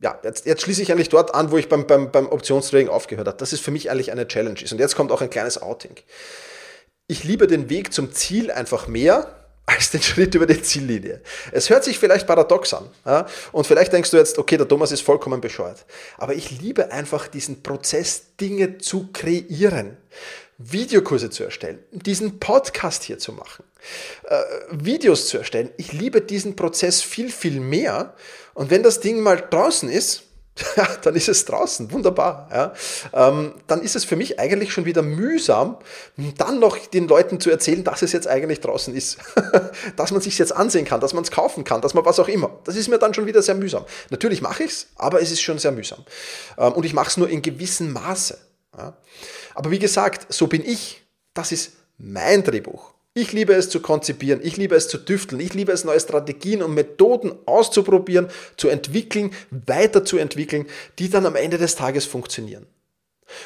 ja, 0.00 0.18
jetzt, 0.22 0.46
jetzt 0.46 0.62
schließe 0.62 0.82
ich 0.82 0.92
eigentlich 0.92 1.10
dort 1.10 1.34
an, 1.34 1.50
wo 1.50 1.58
ich 1.58 1.68
beim, 1.68 1.86
beim, 1.86 2.10
beim 2.10 2.28
Optionstrading 2.28 2.88
aufgehört 2.88 3.28
habe. 3.28 3.36
Das 3.36 3.52
ist 3.52 3.60
für 3.60 3.70
mich 3.70 3.90
eigentlich 3.90 4.12
eine 4.12 4.26
Challenge 4.28 4.60
ist. 4.60 4.72
Und 4.72 4.78
jetzt 4.78 4.96
kommt 4.96 5.12
auch 5.12 5.20
ein 5.20 5.30
kleines 5.30 5.60
Outing. 5.60 5.96
Ich 7.10 7.24
liebe 7.24 7.48
den 7.48 7.68
Weg 7.68 7.92
zum 7.92 8.12
Ziel 8.12 8.52
einfach 8.52 8.86
mehr 8.86 9.34
als 9.66 9.90
den 9.90 10.00
Schritt 10.10 10.36
über 10.36 10.46
die 10.46 10.62
Ziellinie. 10.62 11.20
Es 11.50 11.68
hört 11.68 11.82
sich 11.82 11.98
vielleicht 11.98 12.24
paradox 12.24 12.72
an. 12.72 12.88
Ja? 13.04 13.26
Und 13.50 13.66
vielleicht 13.66 13.92
denkst 13.92 14.12
du 14.12 14.16
jetzt, 14.16 14.38
okay, 14.38 14.56
der 14.56 14.68
Thomas 14.68 14.92
ist 14.92 15.00
vollkommen 15.00 15.40
bescheuert. 15.40 15.84
Aber 16.18 16.34
ich 16.34 16.60
liebe 16.60 16.92
einfach 16.92 17.26
diesen 17.26 17.64
Prozess, 17.64 18.36
Dinge 18.40 18.78
zu 18.78 19.08
kreieren. 19.12 19.96
Videokurse 20.58 21.30
zu 21.30 21.42
erstellen, 21.42 21.78
diesen 21.90 22.38
Podcast 22.38 23.02
hier 23.02 23.18
zu 23.18 23.32
machen, 23.32 23.64
äh, 24.24 24.42
Videos 24.70 25.26
zu 25.26 25.38
erstellen. 25.38 25.70
Ich 25.78 25.92
liebe 25.92 26.20
diesen 26.20 26.54
Prozess 26.54 27.00
viel, 27.00 27.32
viel 27.32 27.60
mehr. 27.60 28.14
Und 28.52 28.70
wenn 28.70 28.82
das 28.82 29.00
Ding 29.00 29.20
mal 29.20 29.36
draußen 29.36 29.88
ist, 29.88 30.24
ja, 30.76 30.88
dann 31.02 31.14
ist 31.14 31.28
es 31.28 31.44
draußen, 31.44 31.90
wunderbar. 31.92 32.48
Ja. 32.52 33.28
Ähm, 33.28 33.54
dann 33.66 33.82
ist 33.82 33.96
es 33.96 34.04
für 34.04 34.16
mich 34.16 34.38
eigentlich 34.38 34.72
schon 34.72 34.84
wieder 34.84 35.02
mühsam, 35.02 35.76
dann 36.38 36.58
noch 36.58 36.76
den 36.76 37.08
Leuten 37.08 37.40
zu 37.40 37.50
erzählen, 37.50 37.84
dass 37.84 38.02
es 38.02 38.12
jetzt 38.12 38.26
eigentlich 38.26 38.60
draußen 38.60 38.94
ist. 38.94 39.18
dass 39.96 40.10
man 40.10 40.20
sich 40.20 40.38
jetzt 40.38 40.54
ansehen 40.54 40.84
kann, 40.84 41.00
dass 41.00 41.14
man 41.14 41.24
es 41.24 41.30
kaufen 41.30 41.64
kann, 41.64 41.80
dass 41.80 41.94
man 41.94 42.04
was 42.04 42.18
auch 42.18 42.28
immer. 42.28 42.58
Das 42.64 42.76
ist 42.76 42.88
mir 42.88 42.98
dann 42.98 43.14
schon 43.14 43.26
wieder 43.26 43.42
sehr 43.42 43.54
mühsam. 43.54 43.84
Natürlich 44.10 44.42
mache 44.42 44.64
ich 44.64 44.70
es, 44.70 44.86
aber 44.96 45.20
es 45.20 45.30
ist 45.30 45.40
schon 45.40 45.58
sehr 45.58 45.72
mühsam. 45.72 46.04
Ähm, 46.58 46.72
und 46.72 46.84
ich 46.84 46.94
mache 46.94 47.08
es 47.08 47.16
nur 47.16 47.28
in 47.28 47.42
gewissem 47.42 47.92
Maße. 47.92 48.38
Ja. 48.76 48.96
Aber 49.54 49.70
wie 49.70 49.78
gesagt, 49.78 50.32
so 50.32 50.46
bin 50.46 50.64
ich. 50.64 51.02
Das 51.34 51.52
ist 51.52 51.72
mein 51.98 52.42
Drehbuch. 52.42 52.92
Ich 53.20 53.32
liebe 53.32 53.52
es 53.52 53.68
zu 53.68 53.80
konzipieren, 53.80 54.40
ich 54.42 54.56
liebe 54.56 54.74
es 54.74 54.88
zu 54.88 54.96
tüfteln, 54.96 55.42
ich 55.42 55.52
liebe 55.52 55.72
es, 55.72 55.84
neue 55.84 56.00
Strategien 56.00 56.62
und 56.62 56.72
Methoden 56.72 57.34
auszuprobieren, 57.44 58.28
zu 58.56 58.68
entwickeln, 58.68 59.34
weiterzuentwickeln, 59.50 60.66
die 60.98 61.10
dann 61.10 61.26
am 61.26 61.36
Ende 61.36 61.58
des 61.58 61.76
Tages 61.76 62.06
funktionieren. 62.06 62.64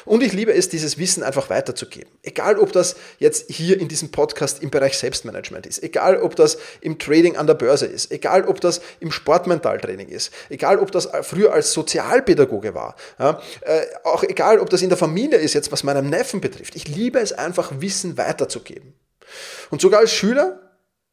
Und 0.05 0.23
ich 0.23 0.31
liebe 0.31 0.53
es, 0.53 0.69
dieses 0.69 0.97
Wissen 0.97 1.23
einfach 1.23 1.49
weiterzugeben. 1.49 2.09
Egal, 2.23 2.57
ob 2.57 2.71
das 2.71 2.95
jetzt 3.19 3.51
hier 3.51 3.77
in 3.77 3.89
diesem 3.89 4.11
Podcast 4.11 4.63
im 4.63 4.69
Bereich 4.69 4.97
Selbstmanagement 4.97 5.67
ist, 5.67 5.83
egal, 5.83 6.21
ob 6.21 6.37
das 6.37 6.57
im 6.79 6.97
Trading 6.97 7.35
an 7.35 7.45
der 7.45 7.55
Börse 7.55 7.85
ist, 7.85 8.13
egal, 8.13 8.45
ob 8.45 8.61
das 8.61 8.79
im 9.01 9.11
Sportmentaltraining 9.11 10.07
ist, 10.07 10.31
egal, 10.47 10.79
ob 10.79 10.93
das 10.93 11.09
früher 11.23 11.51
als 11.51 11.73
Sozialpädagoge 11.73 12.73
war, 12.73 12.95
ja, 13.19 13.41
äh, 13.59 13.81
auch 14.05 14.23
egal, 14.23 14.59
ob 14.59 14.69
das 14.69 14.81
in 14.81 14.89
der 14.89 14.97
Familie 14.97 15.37
ist, 15.37 15.53
jetzt 15.53 15.73
was 15.73 15.83
meinem 15.83 16.09
Neffen 16.09 16.39
betrifft. 16.39 16.77
Ich 16.77 16.87
liebe 16.87 17.19
es 17.19 17.33
einfach, 17.33 17.81
Wissen 17.81 18.17
weiterzugeben. 18.17 18.93
Und 19.69 19.81
sogar 19.81 20.01
als 20.01 20.11
Schüler 20.11 20.65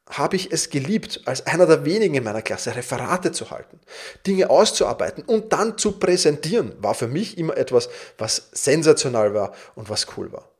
habe 0.09 0.37
ich 0.37 0.53
es 0.53 0.71
geliebt, 0.71 1.23
als 1.25 1.47
einer 1.47 1.67
der 1.67 1.85
wenigen 1.85 2.15
in 2.15 2.25
meiner 2.25 2.43
Klasse 2.43 2.75
Referate 2.75 3.33
zu 3.33 3.51
halten, 3.51 3.81
Dinge 4.27 4.51
auszuarbeiten 4.51 5.25
und 5.25 5.53
dann 5.53 5.79
zu 5.79 5.93
präsentieren, 5.93 6.75
war 6.83 6.95
für 6.95 7.09
mich 7.09 7.39
immer 7.39 7.57
etwas, 7.57 7.89
was 8.19 8.49
sensational 8.53 9.35
war 9.35 9.55
und 9.75 9.89
was 9.89 10.07
cool 10.17 10.33
war. 10.33 10.51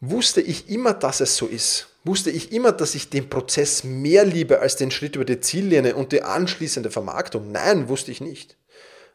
Wusste 0.00 0.40
ich 0.40 0.68
immer, 0.68 0.94
dass 0.94 1.20
es 1.20 1.36
so 1.36 1.46
ist, 1.46 1.88
wusste 2.04 2.30
ich 2.30 2.52
immer, 2.52 2.72
dass 2.72 2.94
ich 2.94 3.10
den 3.10 3.28
Prozess 3.28 3.82
mehr 3.82 4.24
liebe 4.24 4.60
als 4.60 4.76
den 4.76 4.90
Schritt 4.90 5.16
über 5.16 5.24
die 5.24 5.40
Ziellinie 5.40 5.96
und 5.96 6.12
die 6.12 6.22
anschließende 6.22 6.90
Vermarktung? 6.90 7.50
Nein, 7.50 7.88
wusste 7.88 8.12
ich 8.12 8.20
nicht. 8.20 8.56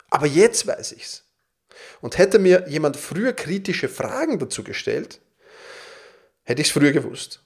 Aber 0.09 0.27
jetzt 0.27 0.67
weiß 0.67 0.91
ich 0.93 1.03
es. 1.03 1.23
Und 2.01 2.17
hätte 2.17 2.37
mir 2.37 2.65
jemand 2.67 2.97
früher 2.97 3.33
kritische 3.33 3.89
Fragen 3.89 4.39
dazu 4.39 4.63
gestellt, 4.63 5.21
hätte 6.43 6.61
ich 6.61 6.67
es 6.67 6.73
früher 6.73 6.91
gewusst. 6.91 7.41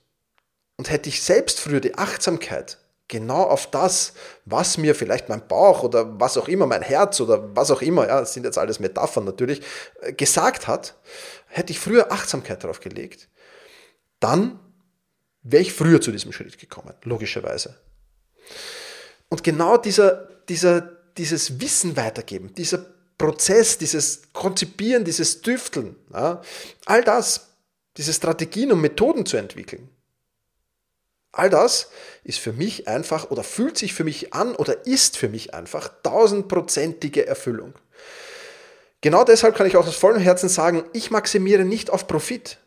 Und 0.78 0.90
hätte 0.92 1.10
ich 1.10 1.24
selbst 1.24 1.60
früher 1.60 1.80
die 1.80 1.98
Achtsamkeit 1.98 2.78
genau 3.08 3.44
auf 3.44 3.72
das, 3.72 4.14
was 4.46 4.78
mir 4.78 4.94
vielleicht 4.94 5.30
mein 5.30 5.48
Bauch 5.48 5.84
oder 5.84 6.20
was 6.20 6.38
auch 6.38 6.48
immer, 6.48 6.68
mein 6.68 6.82
Herz 6.82 7.20
oder 7.20 7.56
was 7.56 7.72
auch 7.72 7.82
immer, 7.82 8.08
ja, 8.08 8.20
das 8.20 8.34
sind 8.34 8.44
jetzt 8.44 8.58
alles 8.58 8.80
Metaphern 8.80 9.24
natürlich, 9.24 9.62
äh, 10.02 10.14
gesagt 10.14 10.68
hat, 10.68 10.96
hätte 11.48 11.72
ich 11.72 11.80
früher 11.80 12.12
Achtsamkeit 12.12 12.64
darauf 12.64 12.80
gelegt, 12.80 13.30
dann 14.20 14.60
wäre 15.42 15.62
ich 15.62 15.74
früher 15.74 16.02
zu 16.02 16.12
diesem 16.12 16.34
Schritt 16.34 16.58
gekommen, 16.58 16.94
logischerweise. 17.04 17.80
Und 19.30 19.44
genau 19.44 19.78
dieser, 19.78 20.28
dieser, 20.50 20.82
dieses 21.18 21.62
Wissen 21.62 21.96
weitergeben, 21.96 22.54
dieser 22.56 22.86
Prozess, 23.18 23.78
dieses 23.78 24.34
Konzipieren, 24.34 25.06
dieses 25.06 25.42
Düfteln, 25.42 25.96
ja, 26.14 26.42
all 26.86 27.04
das, 27.04 27.47
diese 27.98 28.14
Strategien 28.14 28.72
und 28.72 28.82
Methoden 28.82 29.26
zu 29.26 29.38
entwickeln, 29.38 29.90
all 31.32 31.50
das 31.50 31.90
ist 32.24 32.40
für 32.40 32.54
mich 32.54 32.88
einfach 32.88 33.30
oder 33.30 33.44
fühlt 33.44 33.78
sich 33.78 33.94
für 33.94 34.04
mich 34.04 34.34
an 34.34 34.56
oder 34.56 34.86
ist 34.86 35.18
für 35.18 35.30
mich 35.30 35.54
einfach 35.54 35.92
tausendprozentige 36.04 37.28
Erfüllung. 37.28 37.74
Genau 39.02 39.24
deshalb 39.24 39.56
kann 39.56 39.68
ich 39.68 39.78
auch 39.78 39.88
aus 39.88 39.96
vollem 39.96 40.22
Herzen 40.22 40.50
sagen, 40.50 40.84
ich 40.94 41.12
maximiere 41.12 41.66
nicht 41.66 41.90
auf 41.90 42.08
Profit. 42.08 42.58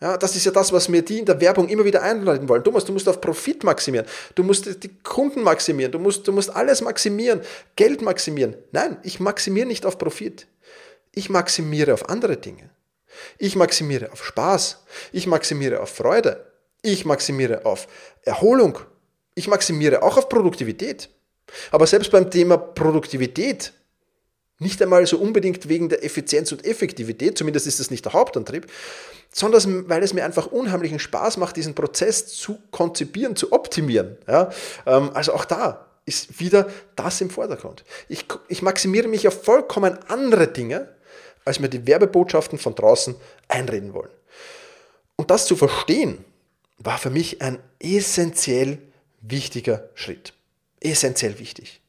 Ja, 0.00 0.16
das 0.18 0.36
ist 0.36 0.44
ja 0.44 0.52
das, 0.52 0.72
was 0.72 0.88
mir 0.88 1.02
die 1.02 1.20
in 1.20 1.24
der 1.24 1.40
Werbung 1.40 1.68
immer 1.68 1.84
wieder 1.84 2.02
einleiten 2.02 2.48
wollen. 2.48 2.64
Thomas, 2.64 2.84
du 2.84 2.92
musst 2.92 3.08
auf 3.08 3.20
Profit 3.20 3.62
maximieren. 3.64 4.06
Du 4.34 4.42
musst 4.42 4.82
die 4.82 4.94
Kunden 5.02 5.42
maximieren. 5.42 5.92
Du 5.92 5.98
musst, 5.98 6.26
du 6.26 6.32
musst 6.32 6.54
alles 6.54 6.82
maximieren. 6.82 7.40
Geld 7.76 8.02
maximieren. 8.02 8.56
Nein, 8.72 8.98
ich 9.02 9.20
maximiere 9.20 9.66
nicht 9.66 9.86
auf 9.86 9.96
Profit. 9.96 10.46
Ich 11.12 11.30
maximiere 11.30 11.94
auf 11.94 12.08
andere 12.08 12.36
Dinge. 12.36 12.70
Ich 13.38 13.56
maximiere 13.56 14.12
auf 14.12 14.24
Spaß. 14.24 14.84
Ich 15.12 15.26
maximiere 15.26 15.80
auf 15.80 15.90
Freude. 15.90 16.52
Ich 16.82 17.04
maximiere 17.04 17.64
auf 17.64 17.86
Erholung. 18.22 18.78
Ich 19.34 19.48
maximiere 19.48 20.02
auch 20.02 20.16
auf 20.16 20.28
Produktivität. 20.28 21.08
Aber 21.70 21.86
selbst 21.86 22.10
beim 22.10 22.30
Thema 22.30 22.56
Produktivität 22.56 23.72
nicht 24.58 24.80
einmal 24.80 25.06
so 25.06 25.18
unbedingt 25.18 25.68
wegen 25.68 25.88
der 25.88 26.04
Effizienz 26.04 26.52
und 26.52 26.64
Effektivität, 26.64 27.36
zumindest 27.36 27.66
ist 27.66 27.80
das 27.80 27.90
nicht 27.90 28.04
der 28.04 28.12
Hauptantrieb, 28.12 28.66
sondern 29.32 29.88
weil 29.88 30.02
es 30.02 30.14
mir 30.14 30.24
einfach 30.24 30.46
unheimlichen 30.46 31.00
Spaß 31.00 31.38
macht, 31.38 31.56
diesen 31.56 31.74
Prozess 31.74 32.28
zu 32.28 32.58
konzipieren, 32.70 33.34
zu 33.34 33.52
optimieren. 33.52 34.16
Ja? 34.28 34.50
Ähm, 34.86 35.10
also 35.12 35.34
auch 35.34 35.44
da 35.44 35.86
ist 36.06 36.38
wieder 36.38 36.68
das 36.96 37.20
im 37.20 37.30
Vordergrund. 37.30 37.84
Ich, 38.08 38.26
ich 38.48 38.62
maximiere 38.62 39.08
mich 39.08 39.26
auf 39.26 39.42
vollkommen 39.42 39.98
andere 40.08 40.48
Dinge, 40.48 40.93
als 41.44 41.60
mir 41.60 41.68
die 41.68 41.86
Werbebotschaften 41.86 42.58
von 42.58 42.74
draußen 42.74 43.14
einreden 43.48 43.92
wollen. 43.94 44.10
Und 45.16 45.30
das 45.30 45.46
zu 45.46 45.56
verstehen, 45.56 46.24
war 46.78 46.98
für 46.98 47.10
mich 47.10 47.40
ein 47.42 47.58
essentiell 47.78 48.78
wichtiger 49.20 49.88
Schritt. 49.94 50.32
Essentiell 50.80 51.38
wichtig. 51.38 51.80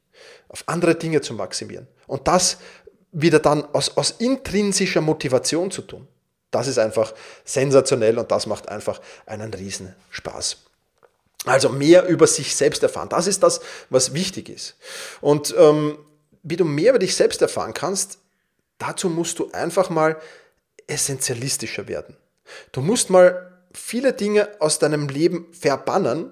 Auf 0.49 0.63
andere 0.67 0.95
Dinge 0.95 1.21
zu 1.21 1.33
maximieren. 1.33 1.87
Und 2.07 2.27
das 2.27 2.57
wieder 3.11 3.39
dann 3.39 3.65
aus, 3.73 3.97
aus 3.97 4.11
intrinsischer 4.11 5.01
Motivation 5.01 5.71
zu 5.71 5.81
tun. 5.81 6.07
Das 6.51 6.67
ist 6.67 6.77
einfach 6.77 7.13
sensationell 7.43 8.17
und 8.17 8.31
das 8.31 8.45
macht 8.45 8.69
einfach 8.69 9.01
einen 9.25 9.53
riesen 9.53 9.95
Spaß. 10.09 10.57
Also 11.45 11.69
mehr 11.69 12.05
über 12.07 12.27
sich 12.27 12.55
selbst 12.55 12.83
erfahren. 12.83 13.09
Das 13.09 13.27
ist 13.27 13.43
das, 13.43 13.61
was 13.89 14.13
wichtig 14.13 14.49
ist. 14.49 14.75
Und 15.21 15.53
ähm, 15.57 15.97
wie 16.43 16.55
du 16.55 16.65
mehr 16.65 16.91
über 16.91 16.99
dich 16.99 17.15
selbst 17.15 17.41
erfahren 17.41 17.73
kannst, 17.73 18.19
dazu 18.77 19.09
musst 19.09 19.39
du 19.39 19.51
einfach 19.51 19.89
mal 19.89 20.19
essentialistischer 20.88 21.88
werden. 21.88 22.15
Du 22.71 22.81
musst 22.81 23.09
mal 23.09 23.63
viele 23.73 24.13
Dinge 24.13 24.49
aus 24.59 24.79
deinem 24.79 25.07
Leben 25.09 25.53
verbannen, 25.53 26.31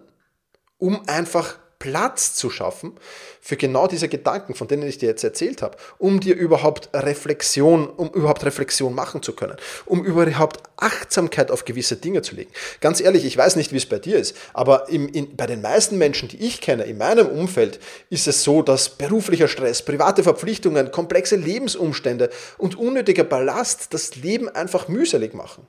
um 0.77 1.07
einfach 1.07 1.57
Platz 1.83 2.33
zu 2.33 2.49
schaffen 2.49 2.93
für 3.41 3.57
genau 3.57 3.87
diese 3.87 4.07
Gedanken, 4.07 4.55
von 4.55 4.69
denen 4.69 4.83
ich 4.83 4.99
dir 4.99 5.09
jetzt 5.09 5.23
erzählt 5.25 5.61
habe, 5.61 5.75
um 5.97 6.21
dir 6.21 6.33
überhaupt 6.33 6.89
Reflexion, 6.93 7.89
um 7.89 8.07
überhaupt 8.11 8.45
Reflexion 8.45 8.95
machen 8.95 9.21
zu 9.21 9.33
können, 9.33 9.57
um 9.85 10.05
überhaupt 10.05 10.63
Achtsamkeit 10.77 11.51
auf 11.51 11.65
gewisse 11.65 11.97
Dinge 11.97 12.21
zu 12.21 12.35
legen. 12.35 12.53
Ganz 12.79 13.01
ehrlich, 13.01 13.25
ich 13.25 13.35
weiß 13.35 13.57
nicht, 13.57 13.73
wie 13.73 13.77
es 13.77 13.85
bei 13.85 13.99
dir 13.99 14.17
ist, 14.17 14.33
aber 14.53 14.87
im, 14.87 15.09
in, 15.09 15.35
bei 15.35 15.45
den 15.45 15.61
meisten 15.61 15.97
Menschen, 15.97 16.29
die 16.29 16.37
ich 16.37 16.61
kenne, 16.61 16.83
in 16.83 16.97
meinem 16.97 17.27
Umfeld, 17.27 17.81
ist 18.09 18.29
es 18.29 18.45
so, 18.45 18.61
dass 18.61 18.87
beruflicher 18.87 19.49
Stress, 19.49 19.81
private 19.83 20.23
Verpflichtungen, 20.23 20.89
komplexe 20.91 21.35
Lebensumstände 21.35 22.29
und 22.57 22.77
unnötiger 22.77 23.25
Ballast 23.25 23.93
das 23.93 24.15
Leben 24.15 24.47
einfach 24.47 24.87
mühselig 24.87 25.33
machen. 25.33 25.67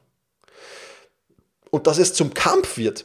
Und 1.71 1.89
dass 1.89 1.99
es 1.99 2.15
zum 2.15 2.35
Kampf 2.35 2.77
wird, 2.77 3.05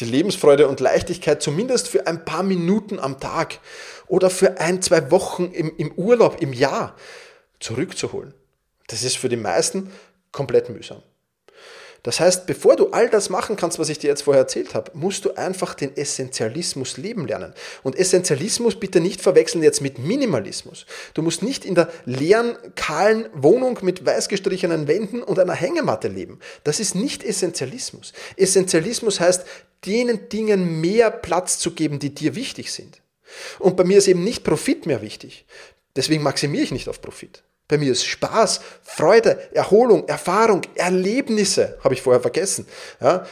die 0.00 0.06
Lebensfreude 0.06 0.68
und 0.68 0.80
Leichtigkeit 0.80 1.42
zumindest 1.42 1.88
für 1.88 2.06
ein 2.06 2.24
paar 2.24 2.42
Minuten 2.42 2.98
am 2.98 3.20
Tag 3.20 3.60
oder 4.06 4.30
für 4.30 4.58
ein, 4.58 4.82
zwei 4.82 5.10
Wochen 5.10 5.50
im, 5.52 5.76
im 5.76 5.92
Urlaub 5.92 6.40
im 6.40 6.52
Jahr 6.52 6.96
zurückzuholen. 7.60 8.34
Das 8.88 9.02
ist 9.02 9.16
für 9.16 9.28
die 9.28 9.36
meisten 9.36 9.92
komplett 10.32 10.68
mühsam. 10.68 11.02
Das 12.02 12.20
heißt, 12.20 12.46
bevor 12.46 12.76
du 12.76 12.90
all 12.90 13.10
das 13.10 13.28
machen 13.28 13.56
kannst, 13.56 13.78
was 13.78 13.88
ich 13.88 13.98
dir 13.98 14.08
jetzt 14.08 14.22
vorher 14.22 14.42
erzählt 14.42 14.74
habe, 14.74 14.90
musst 14.94 15.24
du 15.24 15.34
einfach 15.34 15.74
den 15.74 15.96
Essentialismus 15.96 16.96
leben 16.96 17.26
lernen. 17.26 17.52
Und 17.82 17.96
Essentialismus 17.96 18.78
bitte 18.80 19.00
nicht 19.00 19.20
verwechseln 19.20 19.62
jetzt 19.62 19.80
mit 19.82 19.98
Minimalismus. 19.98 20.86
Du 21.14 21.22
musst 21.22 21.42
nicht 21.42 21.64
in 21.64 21.74
der 21.74 21.90
leeren, 22.06 22.56
kahlen 22.74 23.28
Wohnung 23.34 23.78
mit 23.82 24.06
weiß 24.06 24.28
gestrichenen 24.28 24.88
Wänden 24.88 25.22
und 25.22 25.38
einer 25.38 25.54
Hängematte 25.54 26.08
leben. 26.08 26.38
Das 26.64 26.80
ist 26.80 26.94
nicht 26.94 27.22
Essentialismus. 27.22 28.12
Essentialismus 28.36 29.20
heißt, 29.20 29.44
denen 29.84 30.28
Dingen 30.28 30.80
mehr 30.80 31.10
Platz 31.10 31.58
zu 31.58 31.72
geben, 31.72 31.98
die 31.98 32.14
dir 32.14 32.34
wichtig 32.34 32.72
sind. 32.72 33.02
Und 33.58 33.76
bei 33.76 33.84
mir 33.84 33.98
ist 33.98 34.08
eben 34.08 34.24
nicht 34.24 34.42
Profit 34.44 34.86
mehr 34.86 35.02
wichtig. 35.02 35.46
Deswegen 35.96 36.22
maximiere 36.22 36.64
ich 36.64 36.72
nicht 36.72 36.88
auf 36.88 37.00
Profit. 37.00 37.42
Bei 37.70 37.78
mir 37.78 37.92
ist 37.92 38.04
Spaß, 38.04 38.60
Freude, 38.82 39.54
Erholung, 39.54 40.08
Erfahrung, 40.08 40.62
Erlebnisse, 40.74 41.78
habe 41.84 41.94
ich 41.94 42.02
vorher 42.02 42.20
vergessen. 42.20 42.66
Ja? 43.00 43.24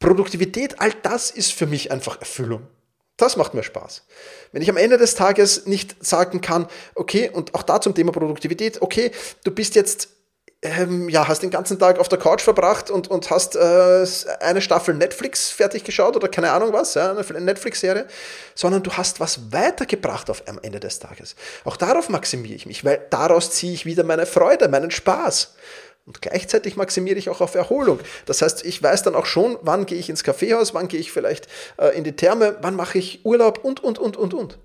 Produktivität, 0.00 0.80
all 0.80 0.92
das 1.02 1.30
ist 1.30 1.52
für 1.52 1.66
mich 1.66 1.92
einfach 1.92 2.20
Erfüllung. 2.20 2.66
Das 3.16 3.36
macht 3.36 3.54
mir 3.54 3.62
Spaß. 3.62 4.02
Wenn 4.50 4.62
ich 4.62 4.70
am 4.70 4.76
Ende 4.76 4.98
des 4.98 5.14
Tages 5.14 5.66
nicht 5.66 6.04
sagen 6.04 6.40
kann, 6.40 6.66
okay, 6.96 7.30
und 7.30 7.54
auch 7.54 7.62
da 7.62 7.80
zum 7.80 7.94
Thema 7.94 8.10
Produktivität, 8.10 8.82
okay, 8.82 9.12
du 9.44 9.52
bist 9.52 9.76
jetzt 9.76 10.08
ähm, 10.62 11.08
ja, 11.08 11.28
hast 11.28 11.42
den 11.42 11.50
ganzen 11.50 11.78
Tag 11.78 12.00
auf 12.00 12.08
der 12.08 12.18
Couch 12.18 12.42
verbracht 12.42 12.90
und, 12.90 13.08
und 13.08 13.30
hast 13.30 13.54
äh, 13.54 14.06
eine 14.40 14.60
Staffel 14.60 14.94
Netflix 14.94 15.50
fertig 15.50 15.84
geschaut 15.84 16.16
oder 16.16 16.28
keine 16.28 16.50
Ahnung 16.50 16.72
was, 16.72 16.94
ja, 16.94 17.12
eine 17.16 17.40
Netflix-Serie, 17.40 18.06
sondern 18.56 18.82
du 18.82 18.92
hast 18.92 19.20
was 19.20 19.52
weitergebracht 19.52 20.30
auf, 20.30 20.42
am 20.48 20.58
Ende 20.60 20.80
des 20.80 20.98
Tages. 20.98 21.36
Auch 21.64 21.76
darauf 21.76 22.08
maximiere 22.08 22.54
ich 22.54 22.66
mich, 22.66 22.84
weil 22.84 23.00
daraus 23.10 23.52
ziehe 23.52 23.72
ich 23.72 23.86
wieder 23.86 24.02
meine 24.02 24.26
Freude, 24.26 24.68
meinen 24.68 24.90
Spaß. 24.90 25.54
Und 26.06 26.22
gleichzeitig 26.22 26.74
maximiere 26.74 27.18
ich 27.18 27.28
auch 27.28 27.40
auf 27.42 27.54
Erholung. 27.54 28.00
Das 28.24 28.42
heißt, 28.42 28.64
ich 28.64 28.82
weiß 28.82 29.02
dann 29.02 29.14
auch 29.14 29.26
schon, 29.26 29.58
wann 29.60 29.84
gehe 29.86 29.98
ich 29.98 30.08
ins 30.08 30.24
Kaffeehaus, 30.24 30.72
wann 30.72 30.88
gehe 30.88 30.98
ich 30.98 31.12
vielleicht 31.12 31.46
äh, 31.76 31.96
in 31.96 32.02
die 32.02 32.16
Therme, 32.16 32.56
wann 32.62 32.74
mache 32.74 32.98
ich 32.98 33.24
Urlaub 33.24 33.62
und, 33.62 33.84
und, 33.84 33.98
und, 33.98 34.16
und, 34.16 34.34
und. 34.34 34.58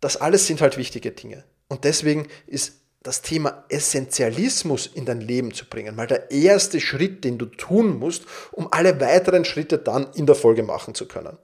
Das 0.00 0.16
alles 0.16 0.46
sind 0.46 0.62
halt 0.62 0.78
wichtige 0.78 1.12
Dinge. 1.12 1.44
Und 1.68 1.84
deswegen 1.84 2.28
ist 2.46 2.72
das 3.06 3.22
Thema 3.22 3.64
Essentialismus 3.68 4.86
in 4.86 5.04
dein 5.04 5.20
Leben 5.20 5.54
zu 5.54 5.64
bringen. 5.66 5.94
Mal 5.94 6.06
der 6.06 6.30
erste 6.30 6.80
Schritt, 6.80 7.24
den 7.24 7.38
du 7.38 7.46
tun 7.46 7.98
musst, 7.98 8.24
um 8.52 8.68
alle 8.72 9.00
weiteren 9.00 9.44
Schritte 9.44 9.78
dann 9.78 10.08
in 10.14 10.26
der 10.26 10.34
Folge 10.34 10.62
machen 10.62 10.94
zu 10.94 11.06
können. 11.06 11.38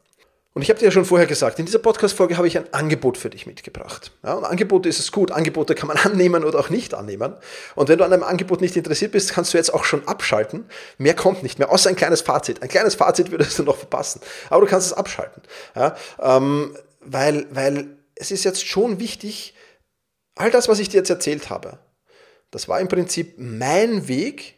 Und 0.54 0.60
ich 0.60 0.68
habe 0.68 0.78
dir 0.78 0.86
ja 0.86 0.90
schon 0.90 1.06
vorher 1.06 1.26
gesagt, 1.26 1.58
in 1.58 1.64
dieser 1.64 1.78
Podcast-Folge 1.78 2.36
habe 2.36 2.46
ich 2.46 2.58
ein 2.58 2.70
Angebot 2.74 3.16
für 3.16 3.30
dich 3.30 3.46
mitgebracht. 3.46 4.12
Ja, 4.22 4.34
und 4.34 4.44
Angebote 4.44 4.86
ist 4.86 4.98
es 4.98 5.10
gut. 5.10 5.30
Angebote 5.30 5.74
kann 5.74 5.88
man 5.88 5.96
annehmen 6.04 6.44
oder 6.44 6.58
auch 6.58 6.68
nicht 6.68 6.92
annehmen. 6.92 7.34
Und 7.74 7.88
wenn 7.88 7.98
du 7.98 8.04
an 8.04 8.12
einem 8.12 8.22
Angebot 8.22 8.60
nicht 8.60 8.76
interessiert 8.76 9.12
bist, 9.12 9.32
kannst 9.32 9.54
du 9.54 9.58
jetzt 9.58 9.72
auch 9.72 9.84
schon 9.84 10.06
abschalten. 10.06 10.66
Mehr 10.98 11.14
kommt 11.14 11.42
nicht 11.42 11.58
mehr, 11.58 11.70
außer 11.70 11.88
ein 11.88 11.96
kleines 11.96 12.20
Fazit. 12.20 12.60
Ein 12.60 12.68
kleines 12.68 12.96
Fazit 12.96 13.30
würdest 13.30 13.58
du 13.58 13.62
noch 13.62 13.76
verpassen. 13.76 14.20
Aber 14.50 14.60
du 14.60 14.66
kannst 14.66 14.88
es 14.88 14.92
abschalten. 14.92 15.42
Ja, 15.74 15.96
ähm, 16.20 16.76
weil, 17.00 17.46
weil 17.50 17.96
es 18.14 18.30
ist 18.30 18.44
jetzt 18.44 18.66
schon 18.66 19.00
wichtig, 19.00 19.54
All 20.34 20.50
das, 20.50 20.68
was 20.68 20.78
ich 20.78 20.88
dir 20.88 20.98
jetzt 20.98 21.10
erzählt 21.10 21.50
habe, 21.50 21.78
das 22.50 22.68
war 22.68 22.80
im 22.80 22.88
Prinzip 22.88 23.34
mein 23.38 24.08
Weg 24.08 24.56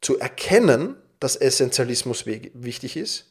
zu 0.00 0.18
erkennen, 0.18 0.96
dass 1.18 1.36
Essentialismus 1.36 2.26
wichtig 2.26 2.96
ist 2.96 3.29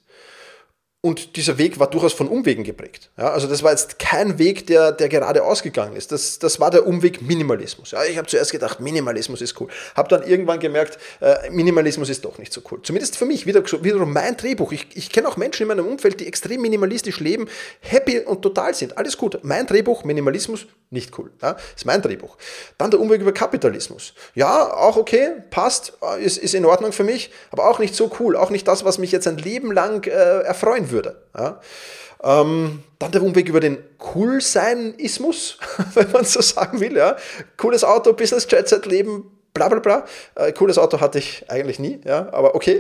und 1.02 1.38
dieser 1.38 1.58
Weg 1.58 1.80
war 1.80 1.90
durchaus 1.90 2.12
von 2.12 2.28
Umwegen 2.28 2.66
geprägt. 2.66 3.10
Ja, 3.18 3.32
also 3.32 3.48
das 3.48 3.64
war 3.64 3.72
jetzt 3.72 4.00
kein 4.00 4.38
Weg, 4.38 4.68
der, 4.68 4.92
der 4.92 5.08
gerade 5.08 5.46
ausgegangen 5.46 5.96
ist. 5.96 6.12
Das, 6.12 6.40
das 6.40 6.60
war 6.60 6.72
der 6.72 6.86
Umweg 6.86 7.22
Minimalismus. 7.22 7.92
Ja, 7.92 8.04
ich 8.04 8.18
habe 8.18 8.28
zuerst 8.28 8.52
gedacht, 8.52 8.82
Minimalismus 8.82 9.42
ist 9.42 9.60
cool. 9.62 9.70
Habe 9.96 10.10
dann 10.10 10.24
irgendwann 10.24 10.60
gemerkt, 10.60 10.98
äh, 11.22 11.50
Minimalismus 11.52 12.10
ist 12.10 12.26
doch 12.26 12.38
nicht 12.38 12.52
so 12.52 12.62
cool. 12.70 12.82
Zumindest 12.84 13.16
für 13.16 13.26
mich, 13.26 13.46
wieder, 13.46 13.64
wiederum 13.82 14.12
mein 14.12 14.36
Drehbuch. 14.36 14.74
Ich, 14.74 14.88
ich 14.94 15.10
kenne 15.10 15.30
auch 15.30 15.38
Menschen 15.38 15.64
in 15.64 15.68
meinem 15.70 15.88
Umfeld, 15.88 16.20
die 16.20 16.28
extrem 16.28 16.62
minimalistisch 16.62 17.22
leben, 17.22 17.48
happy 17.80 18.20
und 18.20 18.42
total 18.42 18.74
sind. 18.74 18.98
Alles 18.98 19.18
gut. 19.18 19.40
Mein 19.44 19.68
Drehbuch, 19.68 20.04
Minimalismus, 20.04 20.68
nicht 20.90 21.18
cool. 21.18 21.32
Ja, 21.42 21.56
ist 21.78 21.86
mein 21.86 22.02
Drehbuch. 22.02 22.36
Dann 22.78 22.92
der 22.92 23.00
Umweg 23.00 23.22
über 23.22 23.32
Kapitalismus. 23.32 24.14
Ja, 24.36 24.74
auch 24.74 24.98
okay, 24.98 25.32
passt, 25.50 25.94
äh, 26.02 26.22
ist, 26.22 26.38
ist 26.38 26.56
in 26.56 26.66
Ordnung 26.66 26.92
für 26.92 27.06
mich, 27.06 27.32
aber 27.52 27.70
auch 27.70 27.80
nicht 27.80 27.96
so 27.96 28.12
cool. 28.20 28.36
Auch 28.36 28.50
nicht 28.50 28.68
das, 28.68 28.84
was 28.84 28.98
mich 28.98 29.14
jetzt 29.14 29.28
ein 29.28 29.38
Leben 29.38 29.72
lang 29.72 30.06
äh, 30.06 30.42
erfreuen 30.42 30.89
würde. 30.92 31.22
Ja? 31.38 31.62
Ähm, 32.24 32.84
dann 33.00 33.12
der 33.12 33.24
Umweg 33.24 33.48
über 33.48 33.60
den 33.60 33.78
Coolseinismus, 33.98 35.58
wenn 35.94 36.12
man 36.12 36.26
so 36.26 36.42
sagen 36.42 36.80
will. 36.80 36.98
Ja? 36.98 37.18
Cooles 37.58 37.84
Auto, 37.84 38.14
Business 38.14 38.48
Jet 38.50 38.68
Set 38.68 38.86
Leben, 38.86 39.32
bla 39.54 39.68
bla 39.68 39.80
bla. 39.80 40.06
Äh, 40.36 40.54
cooles 40.54 40.78
Auto 40.78 41.00
hatte 41.00 41.20
ich 41.20 41.50
eigentlich 41.50 41.80
nie, 41.80 42.00
ja, 42.06 42.32
aber 42.32 42.56
okay. 42.56 42.80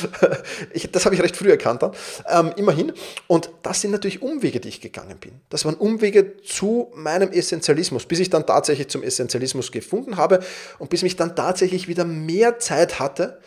ich, 0.72 0.90
das 0.90 1.04
habe 1.04 1.14
ich 1.14 1.22
recht 1.22 1.36
früh 1.36 1.50
erkannt 1.50 1.82
dann. 1.82 1.92
Ähm, 2.28 2.52
immerhin. 2.56 2.92
Und 3.26 3.50
das 3.62 3.80
sind 3.80 3.92
natürlich 3.92 4.22
Umwege, 4.22 4.60
die 4.60 4.68
ich 4.68 4.80
gegangen 4.80 5.18
bin. 5.18 5.40
Das 5.48 5.64
waren 5.64 5.74
Umwege 5.74 6.40
zu 6.42 6.90
meinem 6.94 7.30
Essentialismus, 7.30 8.06
bis 8.06 8.20
ich 8.20 8.30
dann 8.30 8.46
tatsächlich 8.46 8.88
zum 8.88 9.02
Essentialismus 9.02 9.72
gefunden 9.72 10.16
habe 10.16 10.40
und 10.78 10.90
bis 10.90 11.02
mich 11.02 11.16
dann 11.16 11.36
tatsächlich 11.36 11.88
wieder 11.88 12.04
mehr 12.04 12.58
Zeit 12.58 12.98
hatte, 12.98 13.40